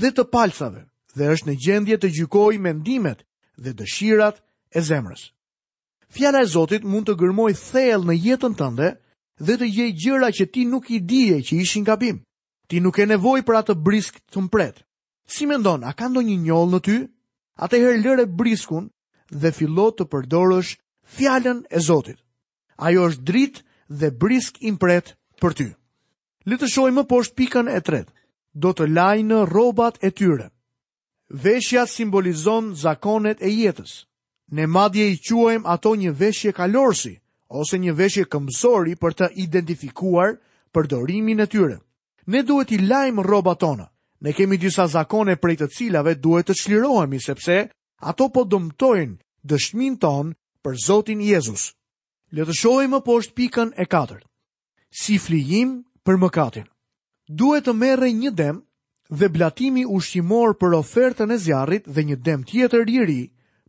dhe 0.00 0.10
të 0.14 0.24
palcave 0.34 0.82
dhe 1.18 1.24
është 1.34 1.46
në 1.50 1.54
gjendje 1.66 1.96
të 2.00 2.08
gjykoj 2.16 2.54
mendimet 2.68 3.18
dhe 3.62 3.70
dëshirat 3.80 4.36
e 4.70 4.80
zemrës. 4.88 5.22
Fjala 6.14 6.46
e 6.46 6.50
Zotit 6.54 6.86
mund 6.92 7.10
të 7.10 7.18
gërmoj 7.20 7.50
thellë 7.70 8.06
në 8.08 8.16
jetën 8.26 8.54
tënde 8.60 8.88
dhe 9.46 9.54
të 9.58 9.66
gjej 9.74 9.90
gjëra 10.02 10.30
që 10.38 10.44
ti 10.54 10.62
nuk 10.70 10.86
i 10.94 10.98
dije 11.10 11.42
që 11.46 11.54
ishin 11.66 11.82
gabim. 11.90 12.22
Ti 12.70 12.78
nuk 12.78 13.00
e 13.02 13.04
nevoj 13.10 13.40
për 13.42 13.56
atë 13.60 13.74
brisk 13.82 14.20
të 14.30 14.44
mpret. 14.44 14.76
Si 15.26 15.46
me 15.50 15.56
ndonë, 15.58 15.88
a 15.90 15.92
ka 15.98 16.06
ndonjë 16.06 16.30
një 16.36 16.44
njoll 16.46 16.68
në 16.70 16.78
ty, 16.86 16.96
a 17.58 17.66
te 17.66 17.80
herlere 17.82 18.28
briskun 18.40 18.86
dhe 19.40 19.50
fillo 19.56 19.88
të 19.90 20.06
përdorësh 20.12 20.70
fjallën 21.16 21.64
e 21.78 21.82
zotit. 21.88 22.20
Ajo 22.86 23.08
është 23.10 23.26
drit 23.30 23.58
dhe 24.00 24.12
brisk 24.22 24.62
i 24.62 24.70
mpret 24.76 25.16
për 25.42 25.52
ty. 25.58 25.66
Lëtëshoj 26.48 26.90
më 26.94 27.04
poshtë 27.10 27.36
pikën 27.42 27.72
e 27.74 27.80
tret, 27.88 28.06
do 28.62 28.70
të 28.74 28.86
lajnë 28.94 29.28
në 29.34 29.40
robat 29.50 29.98
e 30.06 30.12
tyre. 30.20 30.46
Veshja 31.42 31.88
simbolizon 31.90 32.70
zakonet 32.84 33.42
e 33.46 33.50
jetës. 33.50 33.96
Ne 34.56 34.70
madje 34.76 35.10
i 35.10 35.18
quajmë 35.26 35.66
ato 35.74 35.96
një 35.98 36.14
veshje 36.22 36.54
kalorsi, 36.58 37.16
ose 37.60 37.78
një 37.82 37.92
veshje 37.98 38.24
këmësori 38.32 38.94
për 39.02 39.14
të 39.18 39.30
identifikuar 39.42 40.38
përdorimin 40.74 41.42
e 41.44 41.50
tyre 41.50 41.80
ne 42.30 42.42
duhet 42.46 42.70
i 42.72 42.78
lajmë 42.78 43.22
roba 43.26 43.54
tona. 43.54 43.88
Ne 44.22 44.32
kemi 44.36 44.58
disa 44.60 44.86
zakone 44.86 45.36
prej 45.40 45.56
të 45.60 45.68
cilave 45.74 46.14
duhet 46.14 46.50
të 46.50 46.54
qlirohemi, 46.62 47.18
sepse 47.24 47.60
ato 48.10 48.28
po 48.28 48.44
dëmtojnë 48.44 49.14
dëshmin 49.50 49.94
ton 50.02 50.34
për 50.64 50.76
Zotin 50.86 51.20
Jezus. 51.24 51.70
Le 52.30 52.44
të 52.46 52.54
shohim 52.60 52.92
më 52.94 53.00
poshtë 53.06 53.34
pikën 53.38 53.70
e 53.80 53.86
katërt. 53.88 54.26
Si 54.92 55.16
flijim 55.18 55.78
për 56.06 56.20
mëkatin. 56.22 56.66
Duhet 57.38 57.66
të 57.66 57.74
merre 57.80 58.10
një 58.12 58.32
dem 58.36 58.60
dhe 59.10 59.28
blatimi 59.30 59.84
ushqimor 59.86 60.54
për 60.60 60.76
ofertën 60.80 61.32
e 61.34 61.38
zjarrit 61.42 61.88
dhe 61.88 62.04
një 62.08 62.16
dem 62.26 62.44
tjetër 62.46 62.86
i 62.96 63.00
ri 63.08 63.20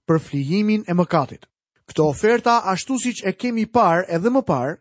për 0.07 0.19
flijimin 0.27 0.83
e 0.89 0.93
mëkatit. 0.97 1.47
Këto 1.89 2.05
oferta 2.11 2.59
ashtu 2.73 2.99
siç 3.03 3.23
e 3.27 3.33
kemi 3.33 3.65
parë 3.67 4.05
edhe 4.17 4.29
më 4.31 4.43
parë 4.49 4.75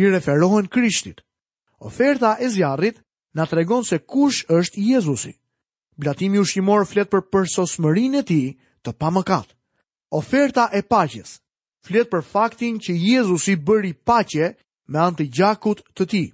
i 0.00 0.08
referohen 0.12 0.66
Krishtit. 0.72 1.20
Oferta 1.80 2.36
e 2.44 2.48
zjarrit 2.54 2.98
na 3.34 3.44
tregon 3.46 3.84
se 3.84 3.98
kush 3.98 4.44
është 4.48 4.80
Jezusi. 4.94 5.32
Blatimi 5.96 6.38
ushqimor 6.40 6.86
flet 6.88 7.10
për 7.10 7.22
përsosmërinë 7.32 8.22
e 8.22 8.26
tij 8.30 8.48
të 8.86 8.90
pamëkat. 9.00 9.48
Oferta 10.10 10.68
e 10.72 10.80
paqes 10.92 11.36
flet 11.86 12.10
për 12.10 12.22
faktin 12.32 12.78
që 12.82 12.92
Jezusi 13.06 13.54
bëri 13.66 13.92
paqe 14.08 14.46
me 14.90 14.98
anë 15.06 15.16
të 15.18 15.28
gjakut 15.36 15.78
të 15.94 16.04
tij. 16.10 16.26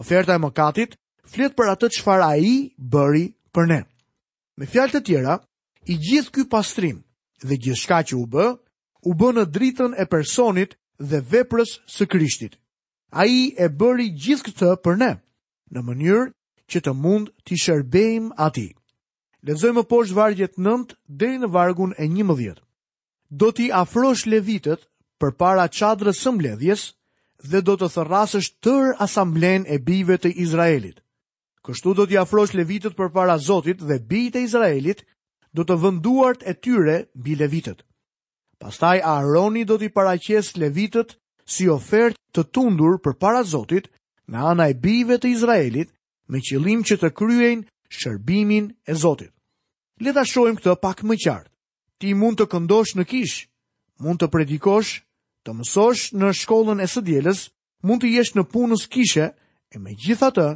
Oferta 0.00 0.34
e 0.36 0.42
mëkatit 0.42 0.96
flet 1.30 1.52
për 1.56 1.66
atë 1.74 1.90
çfarë 1.98 2.26
ai 2.32 2.56
bëri 2.92 3.26
për 3.54 3.64
ne. 3.72 3.80
Me 4.58 4.66
fjalë 4.66 4.92
të 4.96 5.00
tjera, 5.06 5.34
i 5.86 5.94
gjithë 6.06 6.32
ky 6.34 6.42
pastrim 6.50 6.98
dhe 7.46 7.54
gjithçka 7.62 7.98
që 8.08 8.14
u 8.16 8.24
bë, 8.34 8.46
u 9.06 9.10
bë 9.14 9.28
në 9.36 9.44
dritën 9.54 9.92
e 10.00 10.04
personit 10.10 10.74
dhe 11.10 11.20
veprës 11.32 11.76
së 11.86 12.08
Krishtit. 12.10 12.56
Ai 13.12 13.52
e 13.60 13.68
bëri 13.68 14.08
gjithë 14.18 14.44
këtë 14.48 14.72
për 14.84 14.94
ne 15.02 15.10
në 15.74 15.82
mënyrë 15.86 16.26
që 16.72 16.82
të 16.86 16.92
mund 16.98 17.30
t'i 17.46 17.56
shërbejmë 17.58 18.34
ati. 18.46 18.66
Lezojmë 19.46 19.84
poshtë 19.90 20.14
vargjet 20.16 20.58
nëndë 20.58 20.96
deri 21.20 21.40
në 21.42 21.50
vargun 21.54 21.94
e 21.98 22.06
një 22.08 22.24
mëdhjet. 22.28 22.60
Do 23.30 23.50
t'i 23.52 23.70
afrosh 23.74 24.26
levitet 24.30 24.86
për 25.20 25.34
para 25.40 25.66
qadrës 25.68 26.22
së 26.22 26.32
mbledhjes 26.34 26.86
dhe 27.50 27.60
do 27.66 27.76
të 27.78 27.88
thërrasësht 27.96 28.58
tërë 28.64 28.94
asamblen 29.06 29.66
e 29.68 29.78
bive 29.78 30.16
të 30.18 30.30
Izraelit. 30.44 31.00
Kështu 31.66 31.94
do 31.98 32.06
t'i 32.06 32.18
afrosh 32.20 32.54
levitet 32.54 32.94
për 32.98 33.10
para 33.12 33.38
Zotit 33.38 33.82
dhe 33.82 33.98
bijt 34.08 34.36
e 34.38 34.44
Izraelit 34.46 35.02
do 35.56 35.64
të 35.64 35.76
vënduart 35.82 36.42
e 36.46 36.54
tyre 36.54 36.96
bi 37.14 37.34
levitet. 37.38 37.82
Pastaj 38.58 39.00
Aroni 39.04 39.64
do 39.64 39.76
t'i 39.78 39.90
paraqes 39.92 40.54
levitet 40.56 41.16
si 41.44 41.68
ofert 41.68 42.18
të 42.32 42.42
tundur 42.54 42.98
për 43.02 43.18
para 43.20 43.42
Zotit 43.44 43.90
në 44.32 44.42
ana 44.50 44.64
e 44.70 44.74
bijve 44.74 45.16
të 45.22 45.30
Izraelit 45.30 45.92
me 46.28 46.40
qëllim 46.42 46.82
që 46.86 46.96
të 46.98 47.10
kryejnë 47.14 47.68
shërbimin 47.94 48.70
e 48.90 48.94
Zotit. 48.98 49.30
Le 50.02 50.12
ta 50.12 50.24
shohim 50.26 50.56
këtë 50.58 50.74
pak 50.82 51.02
më 51.06 51.16
qartë. 51.24 51.50
Ti 52.00 52.12
mund 52.14 52.36
të 52.40 52.46
këndosh 52.52 52.96
në 52.98 53.04
kishë, 53.10 53.46
mund 54.04 54.18
të 54.20 54.28
predikosh, 54.28 54.98
të 55.46 55.50
mësosh 55.56 56.10
në 56.18 56.32
shkollën 56.42 56.82
e 56.84 56.88
së 56.90 57.02
dielës, 57.06 57.46
mund 57.86 58.02
të 58.02 58.10
jesh 58.18 58.34
në 58.36 58.44
punës 58.52 58.86
kishe 58.92 59.30
e 59.72 59.78
megjithatë 59.80 60.48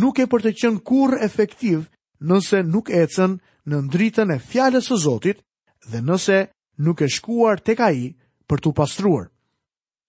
nuk 0.00 0.18
e 0.22 0.28
për 0.30 0.46
të 0.46 0.52
qenë 0.60 0.84
kur 0.88 1.18
efektiv 1.20 1.84
nëse 2.24 2.62
nuk 2.64 2.88
ecën 2.96 3.36
në 3.68 3.82
ndritën 3.88 4.32
e 4.32 4.40
fjalës 4.40 4.88
së 4.88 5.02
Zotit 5.04 5.42
dhe 5.90 6.00
nëse 6.00 6.38
nuk 6.80 7.02
e 7.04 7.08
shkuar 7.12 7.60
tek 7.60 7.80
ai 7.84 8.14
për 8.48 8.62
tu 8.64 8.72
pastruar. 8.72 9.26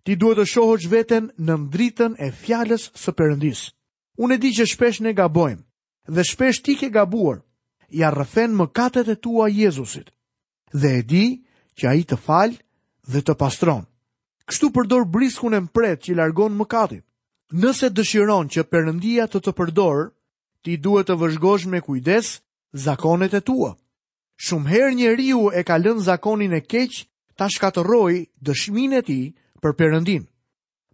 Ti 0.07 0.15
duhet 0.15 0.37
të 0.39 0.43
shohësh 0.47 0.85
veten 0.87 1.25
në 1.47 1.55
ndritën 1.65 2.13
e 2.15 2.29
fjalës 2.31 2.85
së 2.95 3.11
Perëndis. 3.17 3.61
Unë 4.23 4.37
e 4.37 4.39
di 4.39 4.49
që 4.55 4.65
shpesh 4.71 5.01
ne 5.03 5.11
gabojmë 5.13 5.65
dhe 6.15 6.23
shpesh 6.29 6.61
ti 6.63 6.77
ke 6.79 6.87
gabuar. 6.95 7.41
Ja 7.91 8.07
rrëfen 8.15 8.55
mëkatet 8.55 9.09
e 9.11 9.15
tua 9.25 9.49
Jezusit. 9.51 10.07
Dhe 10.81 10.91
e 10.99 11.01
di 11.11 11.25
që 11.77 11.83
ai 11.91 12.01
të 12.07 12.15
fal 12.25 12.55
dhe 13.11 13.19
të 13.25 13.35
pastron. 13.41 13.83
Kështu 14.47 14.67
përdor 14.77 15.03
briskun 15.15 15.57
e 15.59 15.59
mpret 15.67 15.99
që 16.07 16.15
largon 16.15 16.55
mëkatin. 16.55 17.03
Nëse 17.59 17.91
dëshiron 17.91 18.47
që 18.53 18.63
Perëndia 18.71 19.25
të 19.27 19.41
të 19.43 19.51
përdor, 19.59 19.99
ti 20.63 20.77
duhet 20.85 21.09
të 21.11 21.17
vëzhgosh 21.19 21.65
me 21.71 21.81
kujdes 21.83 22.27
zakonet 22.85 23.33
e 23.33 23.43
tua. 23.43 23.73
Shumë 24.45 24.71
herë 24.71 24.95
njeriu 25.01 25.41
e 25.59 25.65
ka 25.67 25.75
lënë 25.83 26.05
zakonin 26.07 26.55
e 26.55 26.61
keq 26.71 26.93
ta 27.37 27.51
shkatërrojë 27.51 28.23
dëshminë 28.47 28.99
e 29.01 29.03
tij 29.09 29.25
për 29.61 29.75
Perëndin. 29.79 30.25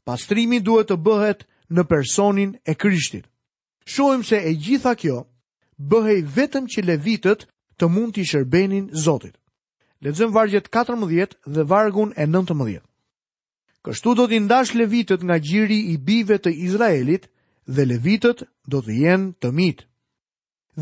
Pastrimi 0.07 0.59
duhet 0.63 0.89
të 0.91 0.97
bëhet 1.05 1.45
në 1.73 1.83
personin 1.87 2.53
e 2.67 2.75
Krishtit. 2.75 3.27
Shohim 3.85 4.23
se 4.23 4.39
e 4.39 4.53
gjitha 4.55 4.93
kjo 4.99 5.21
bëhej 5.79 6.21
vetëm 6.35 6.65
që 6.71 6.85
levitët 6.87 7.47
të 7.79 7.89
mund 7.91 8.15
të 8.15 8.25
shërbenin 8.29 8.89
Zotit. 8.93 9.35
Lexojm 10.03 10.33
vargjet 10.35 10.67
14 10.69 11.35
dhe 11.47 11.63
vargun 11.71 12.11
e 12.19 12.25
19. 12.27 12.79
Kështu 13.83 14.13
do 14.15 14.25
t'i 14.27 14.39
ndash 14.43 14.73
levitët 14.75 15.23
nga 15.23 15.37
gjiri 15.43 15.79
i 15.93 15.97
bive 15.97 16.37
të 16.43 16.51
Izraelit 16.67 17.27
dhe 17.67 17.85
levitët 17.87 18.43
do 18.67 18.79
të 18.83 18.97
jenë 19.03 19.31
të 19.41 19.51
mit. 19.51 19.83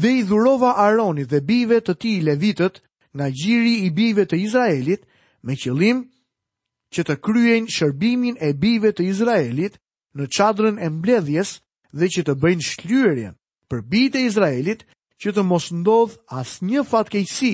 Dhe 0.01 0.11
i 0.21 0.23
dhurova 0.25 0.75
Aronit 0.89 1.29
dhe 1.29 1.41
bive 1.41 1.81
të 1.81 1.93
ti 2.01 2.15
levitët 2.25 2.81
nga 3.17 3.29
gjiri 3.29 3.75
i 3.85 3.89
bive 3.91 4.25
të 4.25 4.37
Izraelit 4.45 5.05
me 5.43 5.57
qëllim 5.57 6.03
që 6.95 7.03
të 7.07 7.15
kryejnë 7.23 7.71
shërbimin 7.71 8.37
e 8.41 8.49
bive 8.61 8.89
të 8.95 9.05
Izraelit 9.11 9.77
në 10.19 10.25
çadrën 10.37 10.75
e 10.83 10.87
mbledhjes 10.91 11.51
dhe 11.97 12.07
që 12.13 12.21
të 12.27 12.33
bëjnë 12.43 12.67
shlyerjen 12.69 13.35
për 13.71 13.79
bijtë 13.91 14.19
e 14.19 14.25
Izraelit 14.29 14.81
që 15.21 15.29
të 15.35 15.43
mos 15.51 15.69
ndodh 15.79 16.17
asnjë 16.41 16.83
fatkeqësi 16.91 17.53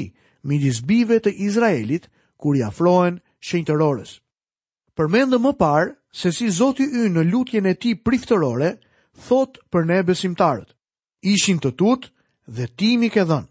midis 0.49 0.79
bive 0.89 1.19
të 1.21 1.35
Izraelit 1.47 2.09
kur 2.41 2.57
i 2.57 2.63
afrohen 2.65 3.21
shenjtërorës. 3.47 4.11
Përmendëm 4.97 5.43
më 5.45 5.53
parë 5.61 5.91
se 6.21 6.31
si 6.33 6.49
Zoti 6.57 6.83
i 6.83 7.09
në 7.13 7.27
lutjen 7.29 7.69
e 7.69 7.75
tij 7.77 7.93
priftërore 8.05 8.71
thot 9.27 9.59
për 9.71 9.83
ne 9.89 9.99
besimtarët. 10.07 10.69
Ishin 11.33 11.59
të 11.61 11.71
tut 11.79 12.09
dhe 12.55 12.65
ti 12.77 12.95
mi 12.97 13.09
ke 13.13 13.21
dhënë. 13.29 13.49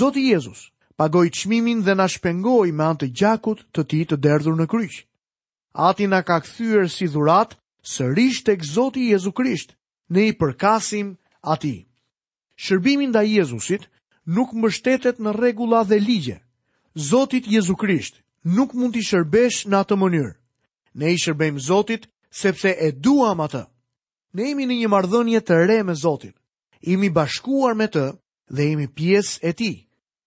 Zoti 0.00 0.22
Jezus 0.30 0.60
pagoi 0.98 1.28
çmimin 1.38 1.82
dhe 1.84 1.94
na 1.98 2.06
shpengoi 2.12 2.72
me 2.76 2.84
anë 2.88 3.00
të 3.02 3.10
gjakut 3.20 3.58
të 3.72 3.82
tij 3.90 4.04
të 4.08 4.16
derdhur 4.24 4.56
në 4.56 4.64
kryq 4.72 4.96
ati 5.78 6.06
na 6.10 6.24
ka 6.26 6.40
këthyër 6.42 6.88
si 6.90 7.06
dhurat, 7.06 7.54
sërish 7.94 8.42
e 8.50 8.54
këzoti 8.58 9.10
Jezu 9.14 9.30
Krisht, 9.38 9.70
ne 10.10 10.26
i 10.28 10.32
përkasim 10.34 11.14
ati. 11.52 11.86
Shërbimin 12.58 13.14
da 13.14 13.22
Jezusit 13.22 13.86
nuk 14.26 14.50
mështetet 14.58 15.22
në 15.22 15.30
regula 15.38 15.84
dhe 15.86 15.98
ligje. 16.08 16.38
Zotit 17.10 17.46
Jezu 17.46 17.76
Krisht 17.78 18.18
nuk 18.56 18.74
mund 18.74 18.92
t'i 18.96 19.04
shërbesh 19.06 19.68
në 19.70 19.76
atë 19.84 19.94
mënyrë. 20.02 20.34
Ne 20.98 21.14
i 21.14 21.18
shërbejmë 21.22 21.62
Zotit 21.68 22.08
sepse 22.34 22.74
e 22.86 22.90
duam 22.92 23.38
atë. 23.46 23.62
Ne 24.34 24.50
imi 24.50 24.66
në 24.66 24.80
një 24.82 24.88
mardhënje 24.90 25.40
të 25.46 25.62
re 25.70 25.78
me 25.86 25.94
Zotin. 25.94 26.34
Imi 26.90 27.10
bashkuar 27.14 27.78
me 27.78 27.86
të 27.86 28.04
dhe 28.54 28.64
imi 28.74 28.88
pjesë 28.98 29.38
e 29.48 29.52
ti. 29.52 29.72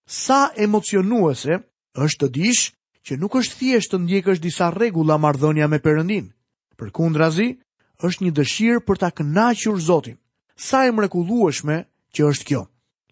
Sa 0.07 0.47
emocionuese 0.55 1.59
është 2.05 2.19
të 2.21 2.31
dishë 2.39 2.71
që 3.05 3.17
nuk 3.17 3.35
është 3.39 3.55
thjesht 3.59 3.91
të 3.93 3.99
ndjekësh 4.03 4.41
disa 4.41 4.69
rregulla 4.73 5.17
marrëdhënia 5.17 5.67
me 5.69 5.79
Perëndin. 5.81 6.27
Përkundrazi, 6.77 7.49
është 8.05 8.21
një 8.25 8.31
dëshirë 8.37 8.81
për 8.85 8.97
ta 9.01 9.09
kënaqur 9.11 9.79
Zotin. 9.81 10.17
Sa 10.55 10.85
e 10.85 10.91
mrekullueshme 10.93 11.77
që 12.13 12.21
është 12.33 12.45
kjo. 12.49 12.61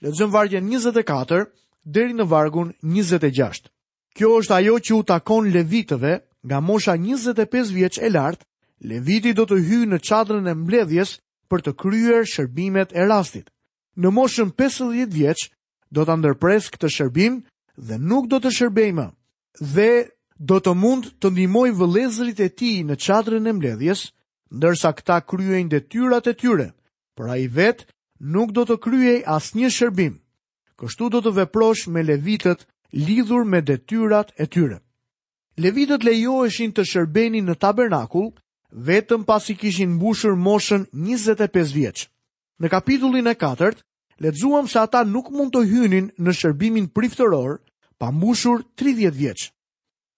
Lexojmë 0.06 0.34
vargjen 0.34 0.66
24 0.70 1.48
deri 1.86 2.14
në 2.14 2.26
vargun 2.32 2.70
26. 2.86 3.70
Kjo 4.16 4.30
është 4.42 4.56
ajo 4.60 4.76
që 4.86 4.92
u 5.00 5.04
takon 5.08 5.50
levitëve 5.54 6.14
nga 6.48 6.60
mosha 6.64 6.96
25 6.98 7.74
vjeç 7.76 8.00
e 8.00 8.10
lart. 8.10 8.42
Leviti 8.80 9.34
do 9.36 9.44
të 9.44 9.58
hyjë 9.66 9.88
në 9.92 9.98
çadrën 10.08 10.46
e 10.48 10.54
mbledhjes 10.56 11.18
për 11.52 11.60
të 11.66 11.72
kryer 11.82 12.24
shërbimet 12.32 12.94
e 12.96 13.04
rastit. 13.12 13.50
Në 14.00 14.10
moshën 14.16 14.54
50 14.56 15.10
vjeç 15.12 15.50
do 15.92 16.06
ta 16.08 16.16
ndërpres 16.16 16.70
këtë 16.72 16.88
shërbim 16.96 17.42
dhe 17.76 17.96
nuk 18.00 18.30
do 18.32 18.40
të 18.40 18.72
më 18.98 19.08
dhe 19.58 20.10
do 20.40 20.60
të 20.64 20.74
mund 20.78 21.10
të 21.20 21.32
ndihmoj 21.34 21.70
vëllezërit 21.76 22.40
e 22.46 22.50
tij 22.58 22.84
në 22.88 22.96
çadrën 23.04 23.50
e 23.50 23.54
mbledhjes, 23.56 24.02
ndërsa 24.56 24.90
këta 24.98 25.18
kryejnë 25.30 25.70
detyrat 25.74 26.28
e 26.28 26.34
tyre, 26.40 26.70
por 27.16 27.28
ai 27.30 27.48
vet 27.50 27.86
nuk 28.34 28.52
do 28.56 28.64
të 28.66 28.76
kryej 28.86 29.20
asnjë 29.26 29.70
shërbim. 29.78 30.16
Kështu 30.80 31.10
do 31.12 31.20
të 31.22 31.34
veprosh 31.40 31.84
me 31.92 32.02
levitët 32.08 32.62
lidhur 33.08 33.44
me 33.52 33.60
detyrat 33.62 34.32
e 34.40 34.46
tyre. 34.48 34.80
Levitët 35.60 36.04
lejoheshin 36.08 36.72
të 36.72 36.86
shërbenin 36.88 37.46
në 37.50 37.56
tabernakull 37.60 38.32
vetëm 38.88 39.26
pasi 39.28 39.58
kishin 39.60 39.98
mbushur 39.98 40.38
moshën 40.40 40.88
25 40.94 41.74
vjeç. 41.76 42.08
Në 42.62 42.68
kapitullin 42.72 43.28
e 43.28 43.36
4 43.36 43.76
lexuam 44.24 44.68
se 44.68 44.80
ata 44.80 45.04
nuk 45.04 45.28
mund 45.36 45.52
të 45.52 45.64
hynin 45.72 46.08
në 46.16 46.32
shërbimin 46.40 46.88
priftëror, 46.96 47.60
pa 48.00 48.12
mbushur 48.16 48.64
30 48.80 49.12
vjeç. 49.16 49.50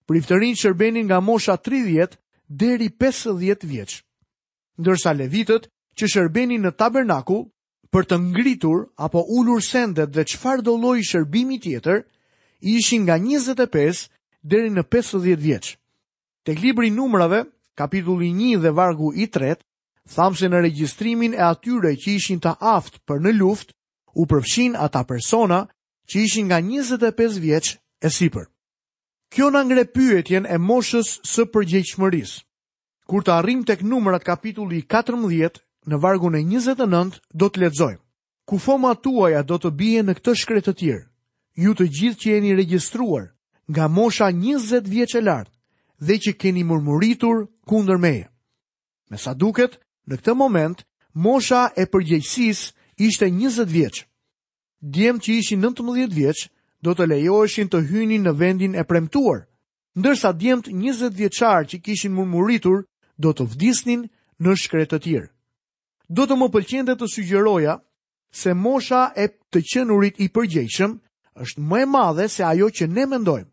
Priftërinë 0.09 0.59
shërbenin 0.59 1.07
nga 1.09 1.19
mosha 1.19 1.57
30 1.57 2.15
deri 2.49 2.87
50 2.93 3.65
vjeç. 3.65 4.03
Ndërsa 4.77 5.11
levitët 5.17 5.67
që 5.97 6.05
shërbenin 6.13 6.61
në 6.63 6.71
tabernakul 6.79 7.47
për 7.91 8.03
të 8.09 8.17
ngritur 8.29 8.85
apo 9.03 9.25
ulur 9.37 9.61
sendet 9.61 10.13
dhe 10.13 10.23
çfarë 10.31 10.61
do 10.65 10.77
shërbimi 11.09 11.57
tjetër, 11.59 12.05
ishin 12.75 13.01
nga 13.05 13.15
25 13.17 14.07
deri 14.51 14.69
në 14.71 14.83
50 14.91 15.35
vjeç. 15.45 15.65
Tek 16.45 16.57
libri 16.63 16.87
i 16.87 16.91
numrave, 16.95 17.41
kapitulli 17.75 18.29
1 18.35 18.61
dhe 18.63 18.71
vargu 18.75 19.13
i 19.13 19.25
3, 19.29 19.57
thamë 20.13 20.47
në 20.49 20.61
regjistrimin 20.65 21.33
e 21.33 21.43
atyre 21.51 21.91
që 22.01 22.09
ishin 22.17 22.39
të 22.41 22.53
aftë 22.59 22.99
për 23.07 23.17
në 23.21 23.35
luftë, 23.41 23.73
u 24.19 24.23
përfshin 24.27 24.73
ata 24.75 25.01
persona 25.07 25.65
që 26.11 26.19
ishin 26.27 26.45
nga 26.49 26.59
25 26.67 27.39
vjeç 27.45 27.65
e 28.03 28.09
sipër. 28.17 28.47
Kjo 29.31 29.47
na 29.51 29.61
ngre 29.63 29.83
pyetjen 29.95 30.45
e 30.45 30.57
moshës 30.69 31.09
së 31.31 31.43
përgjegjshmërisë. 31.53 32.39
Kur 33.09 33.23
të 33.23 33.31
arrim 33.39 33.61
tek 33.63 33.79
numrat 33.91 34.25
kapitulli 34.27 34.81
14 34.91 35.61
në 35.89 35.95
vargun 36.03 36.35
e 36.35 36.41
29 36.43 37.19
do 37.39 37.47
të 37.49 37.61
lexojmë. 37.63 38.01
Kufoma 38.49 38.91
tuaja 39.03 39.41
do 39.47 39.55
të 39.61 39.69
bie 39.79 40.03
në 40.03 40.13
këtë 40.19 40.33
shkretë 40.41 40.71
të 40.71 40.75
tir? 40.81 40.99
Ju 41.63 41.71
të 41.75 41.85
gjithë 41.95 42.19
që 42.21 42.27
jeni 42.35 42.51
regjistruar 42.59 43.25
nga 43.71 43.85
mosha 43.97 44.27
20 44.43 44.87
vjeç 44.93 45.11
e 45.15 45.21
lartë 45.27 45.55
dhe 46.07 46.15
që 46.23 46.31
keni 46.41 46.63
murmuritur 46.69 47.37
kundër 47.69 47.99
meje. 48.05 48.27
Me 49.09 49.17
sa 49.23 49.31
duket, 49.41 49.77
në 50.07 50.15
këtë 50.19 50.33
moment, 50.43 50.75
mosha 51.25 51.61
e 51.77 51.83
përgjegjësisë 51.93 52.65
ishte 53.07 53.25
20 53.39 53.67
vjeqë. 53.77 54.03
Djemë 54.81 55.21
që 55.21 55.31
ishin 55.37 55.61
19 55.61 56.09
vjeqë 56.09 56.49
do 56.81 56.95
të 56.97 57.05
lejoheshin 57.07 57.69
të 57.69 57.81
hynin 57.91 58.23
në 58.25 58.33
vendin 58.39 58.73
e 58.75 58.81
premtuar, 58.89 59.43
ndërsa 59.95 60.31
djemt 60.33 60.67
20 60.73 61.13
vjeqarë 61.13 61.67
që 61.69 61.77
kishin 61.85 62.15
murmuritur 62.17 62.79
do 63.21 63.29
të 63.37 63.45
vdisnin 63.53 64.07
në 64.41 64.55
shkretë 64.57 64.95
të 64.97 65.01
tjerë. 65.05 65.29
Do 66.09 66.25
të 66.25 66.37
më 66.39 66.47
pëlqende 66.55 66.95
të 66.97 67.09
sugjeroja 67.13 67.75
se 68.33 68.53
mosha 68.57 69.03
e 69.15 69.27
të 69.53 69.59
qenurit 69.73 70.17
i 70.17 70.31
përgjeshëm 70.33 70.97
është 71.45 71.59
më 71.61 71.83
e 71.83 71.85
madhe 71.93 72.25
se 72.27 72.41
ajo 72.49 72.71
që 72.77 72.89
ne 72.89 73.05
mendojmë. 73.13 73.49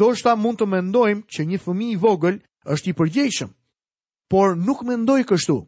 Do 0.00 0.10
shta 0.18 0.34
mund 0.36 0.58
të 0.58 0.66
mendojmë 0.74 1.22
që 1.34 1.46
një 1.46 1.62
fëmi 1.64 1.92
i 1.94 1.96
vogël 2.02 2.42
është 2.74 2.90
i 2.90 2.96
përgjeshëm, 2.98 3.50
por 4.30 4.56
nuk 4.66 4.82
mendoj 4.90 5.22
kështu. 5.30 5.58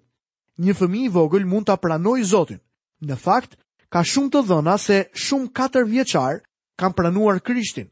Një 0.65 0.75
fëmi 0.81 1.07
i 1.07 1.09
vogël 1.15 1.47
mund 1.49 1.71
të 1.71 1.79
pranoj 1.81 2.19
Zotin. 2.35 2.59
Në 3.09 3.17
fakt, 3.17 3.55
ka 3.91 4.01
shumë 4.07 4.31
të 4.37 4.41
dhëna 4.49 4.75
se 4.79 4.99
shumë 5.27 5.51
katër 5.59 5.85
vjeqar 5.91 6.41
kam 6.79 6.93
pranuar 6.95 7.41
krishtin. 7.43 7.89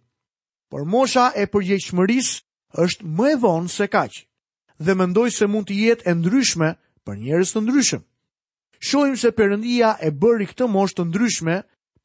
Por 0.71 0.85
mosha 0.87 1.31
e 1.41 1.45
përgjeqëmëris 1.53 2.29
është 2.85 3.03
më 3.17 3.27
e 3.33 3.37
vonë 3.43 3.71
se 3.77 3.87
kaqë 3.97 4.21
dhe 4.85 4.93
mendoj 5.01 5.29
se 5.39 5.47
mund 5.51 5.67
të 5.69 5.75
jetë 5.83 6.07
e 6.11 6.15
ndryshme 6.15 6.69
për 7.05 7.15
njerës 7.25 7.51
të 7.53 7.63
ndryshme. 7.65 8.03
Shohim 8.89 9.17
se 9.19 9.33
përëndia 9.39 9.91
e 10.07 10.11
bëri 10.21 10.47
këtë 10.53 10.67
mosh 10.77 10.95
të 10.95 11.03
ndryshme 11.09 11.57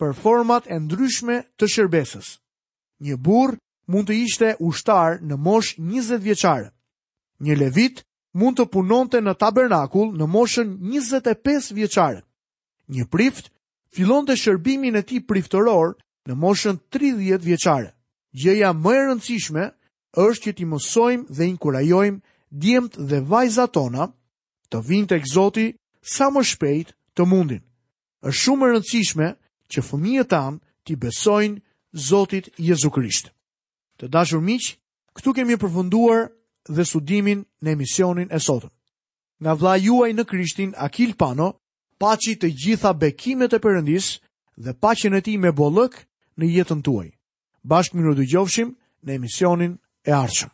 për 0.02 0.12
format 0.24 0.64
e 0.68 0.76
ndryshme 0.80 1.36
të 1.58 1.66
shërbesës. 1.74 2.28
Një 3.06 3.16
burë 3.26 3.60
mund 3.92 4.06
të 4.10 4.16
ishte 4.26 4.48
ushtar 4.68 5.20
në 5.22 5.36
mosh 5.46 5.76
20 5.78 6.24
vjeqare. 6.26 6.70
Një 7.44 7.56
levit 7.62 8.02
mund 8.40 8.58
të 8.58 8.66
punonte 8.74 9.22
në 9.22 9.34
tabernakull 9.44 10.10
në 10.18 10.26
moshën 10.34 10.78
25 10.90 11.72
vjeqare. 11.78 12.24
Një 12.94 13.06
prift 13.14 13.53
fillon 13.94 14.26
të 14.26 14.36
shërbimin 14.42 14.98
e 14.98 15.04
ti 15.06 15.20
priftëror 15.22 15.94
në 16.30 16.38
moshën 16.40 16.80
30 16.94 17.46
vjeqare. 17.46 17.92
Gjeja 18.34 18.72
më 18.74 18.94
e 18.98 19.02
rëndësishme 19.08 19.66
është 20.24 20.42
që 20.44 20.52
ti 20.58 20.66
mësojmë 20.70 21.28
dhe 21.36 21.48
inkurajojmë 21.54 22.24
djemët 22.64 22.96
dhe 23.10 23.20
vajza 23.30 23.68
tona 23.76 24.10
të 24.74 24.82
vinte 24.90 25.14
të 25.14 25.20
egzoti 25.22 25.68
sa 26.02 26.32
më 26.34 26.42
shpejt 26.54 26.90
të 27.16 27.24
mundin. 27.34 27.62
është 28.26 28.42
shumë 28.44 28.66
e 28.66 28.70
rëndësishme 28.74 29.28
që 29.72 29.80
fëmijët 29.90 30.30
tanë 30.34 30.60
ti 30.86 30.94
besojnë 30.96 31.60
Zotit 32.10 32.46
Jezu 32.58 32.90
Krisht. 32.90 33.26
Të 34.00 34.08
dashur 34.10 34.42
miq, 34.42 34.64
këtu 35.16 35.34
kemi 35.34 35.56
përfunduar 35.62 36.30
dhe 36.76 36.84
studimin 36.86 37.46
në 37.62 37.70
emisionin 37.76 38.28
e 38.34 38.40
sotëm. 38.42 38.70
Nga 39.44 39.54
vlla 39.60 39.76
juaj 39.86 40.12
në 40.14 40.24
Krishtin 40.26 40.72
Akil 40.86 41.14
Pano 41.14 41.50
paci 42.04 42.34
të 42.40 42.48
gjitha 42.62 42.90
bekimet 43.02 43.54
e 43.56 43.60
përëndis 43.66 44.08
dhe 44.64 44.74
pacin 44.86 45.16
e 45.20 45.22
ti 45.28 45.38
me 45.44 45.52
bollëk 45.60 45.94
në 46.38 46.46
jetën 46.56 46.82
tuaj. 46.88 47.08
Bashkë 47.70 47.96
më 47.98 48.04
në 48.10 48.18
dujovshim 48.20 48.76
në 49.06 49.10
emisionin 49.20 49.74
e 50.10 50.20
arqëm. 50.26 50.52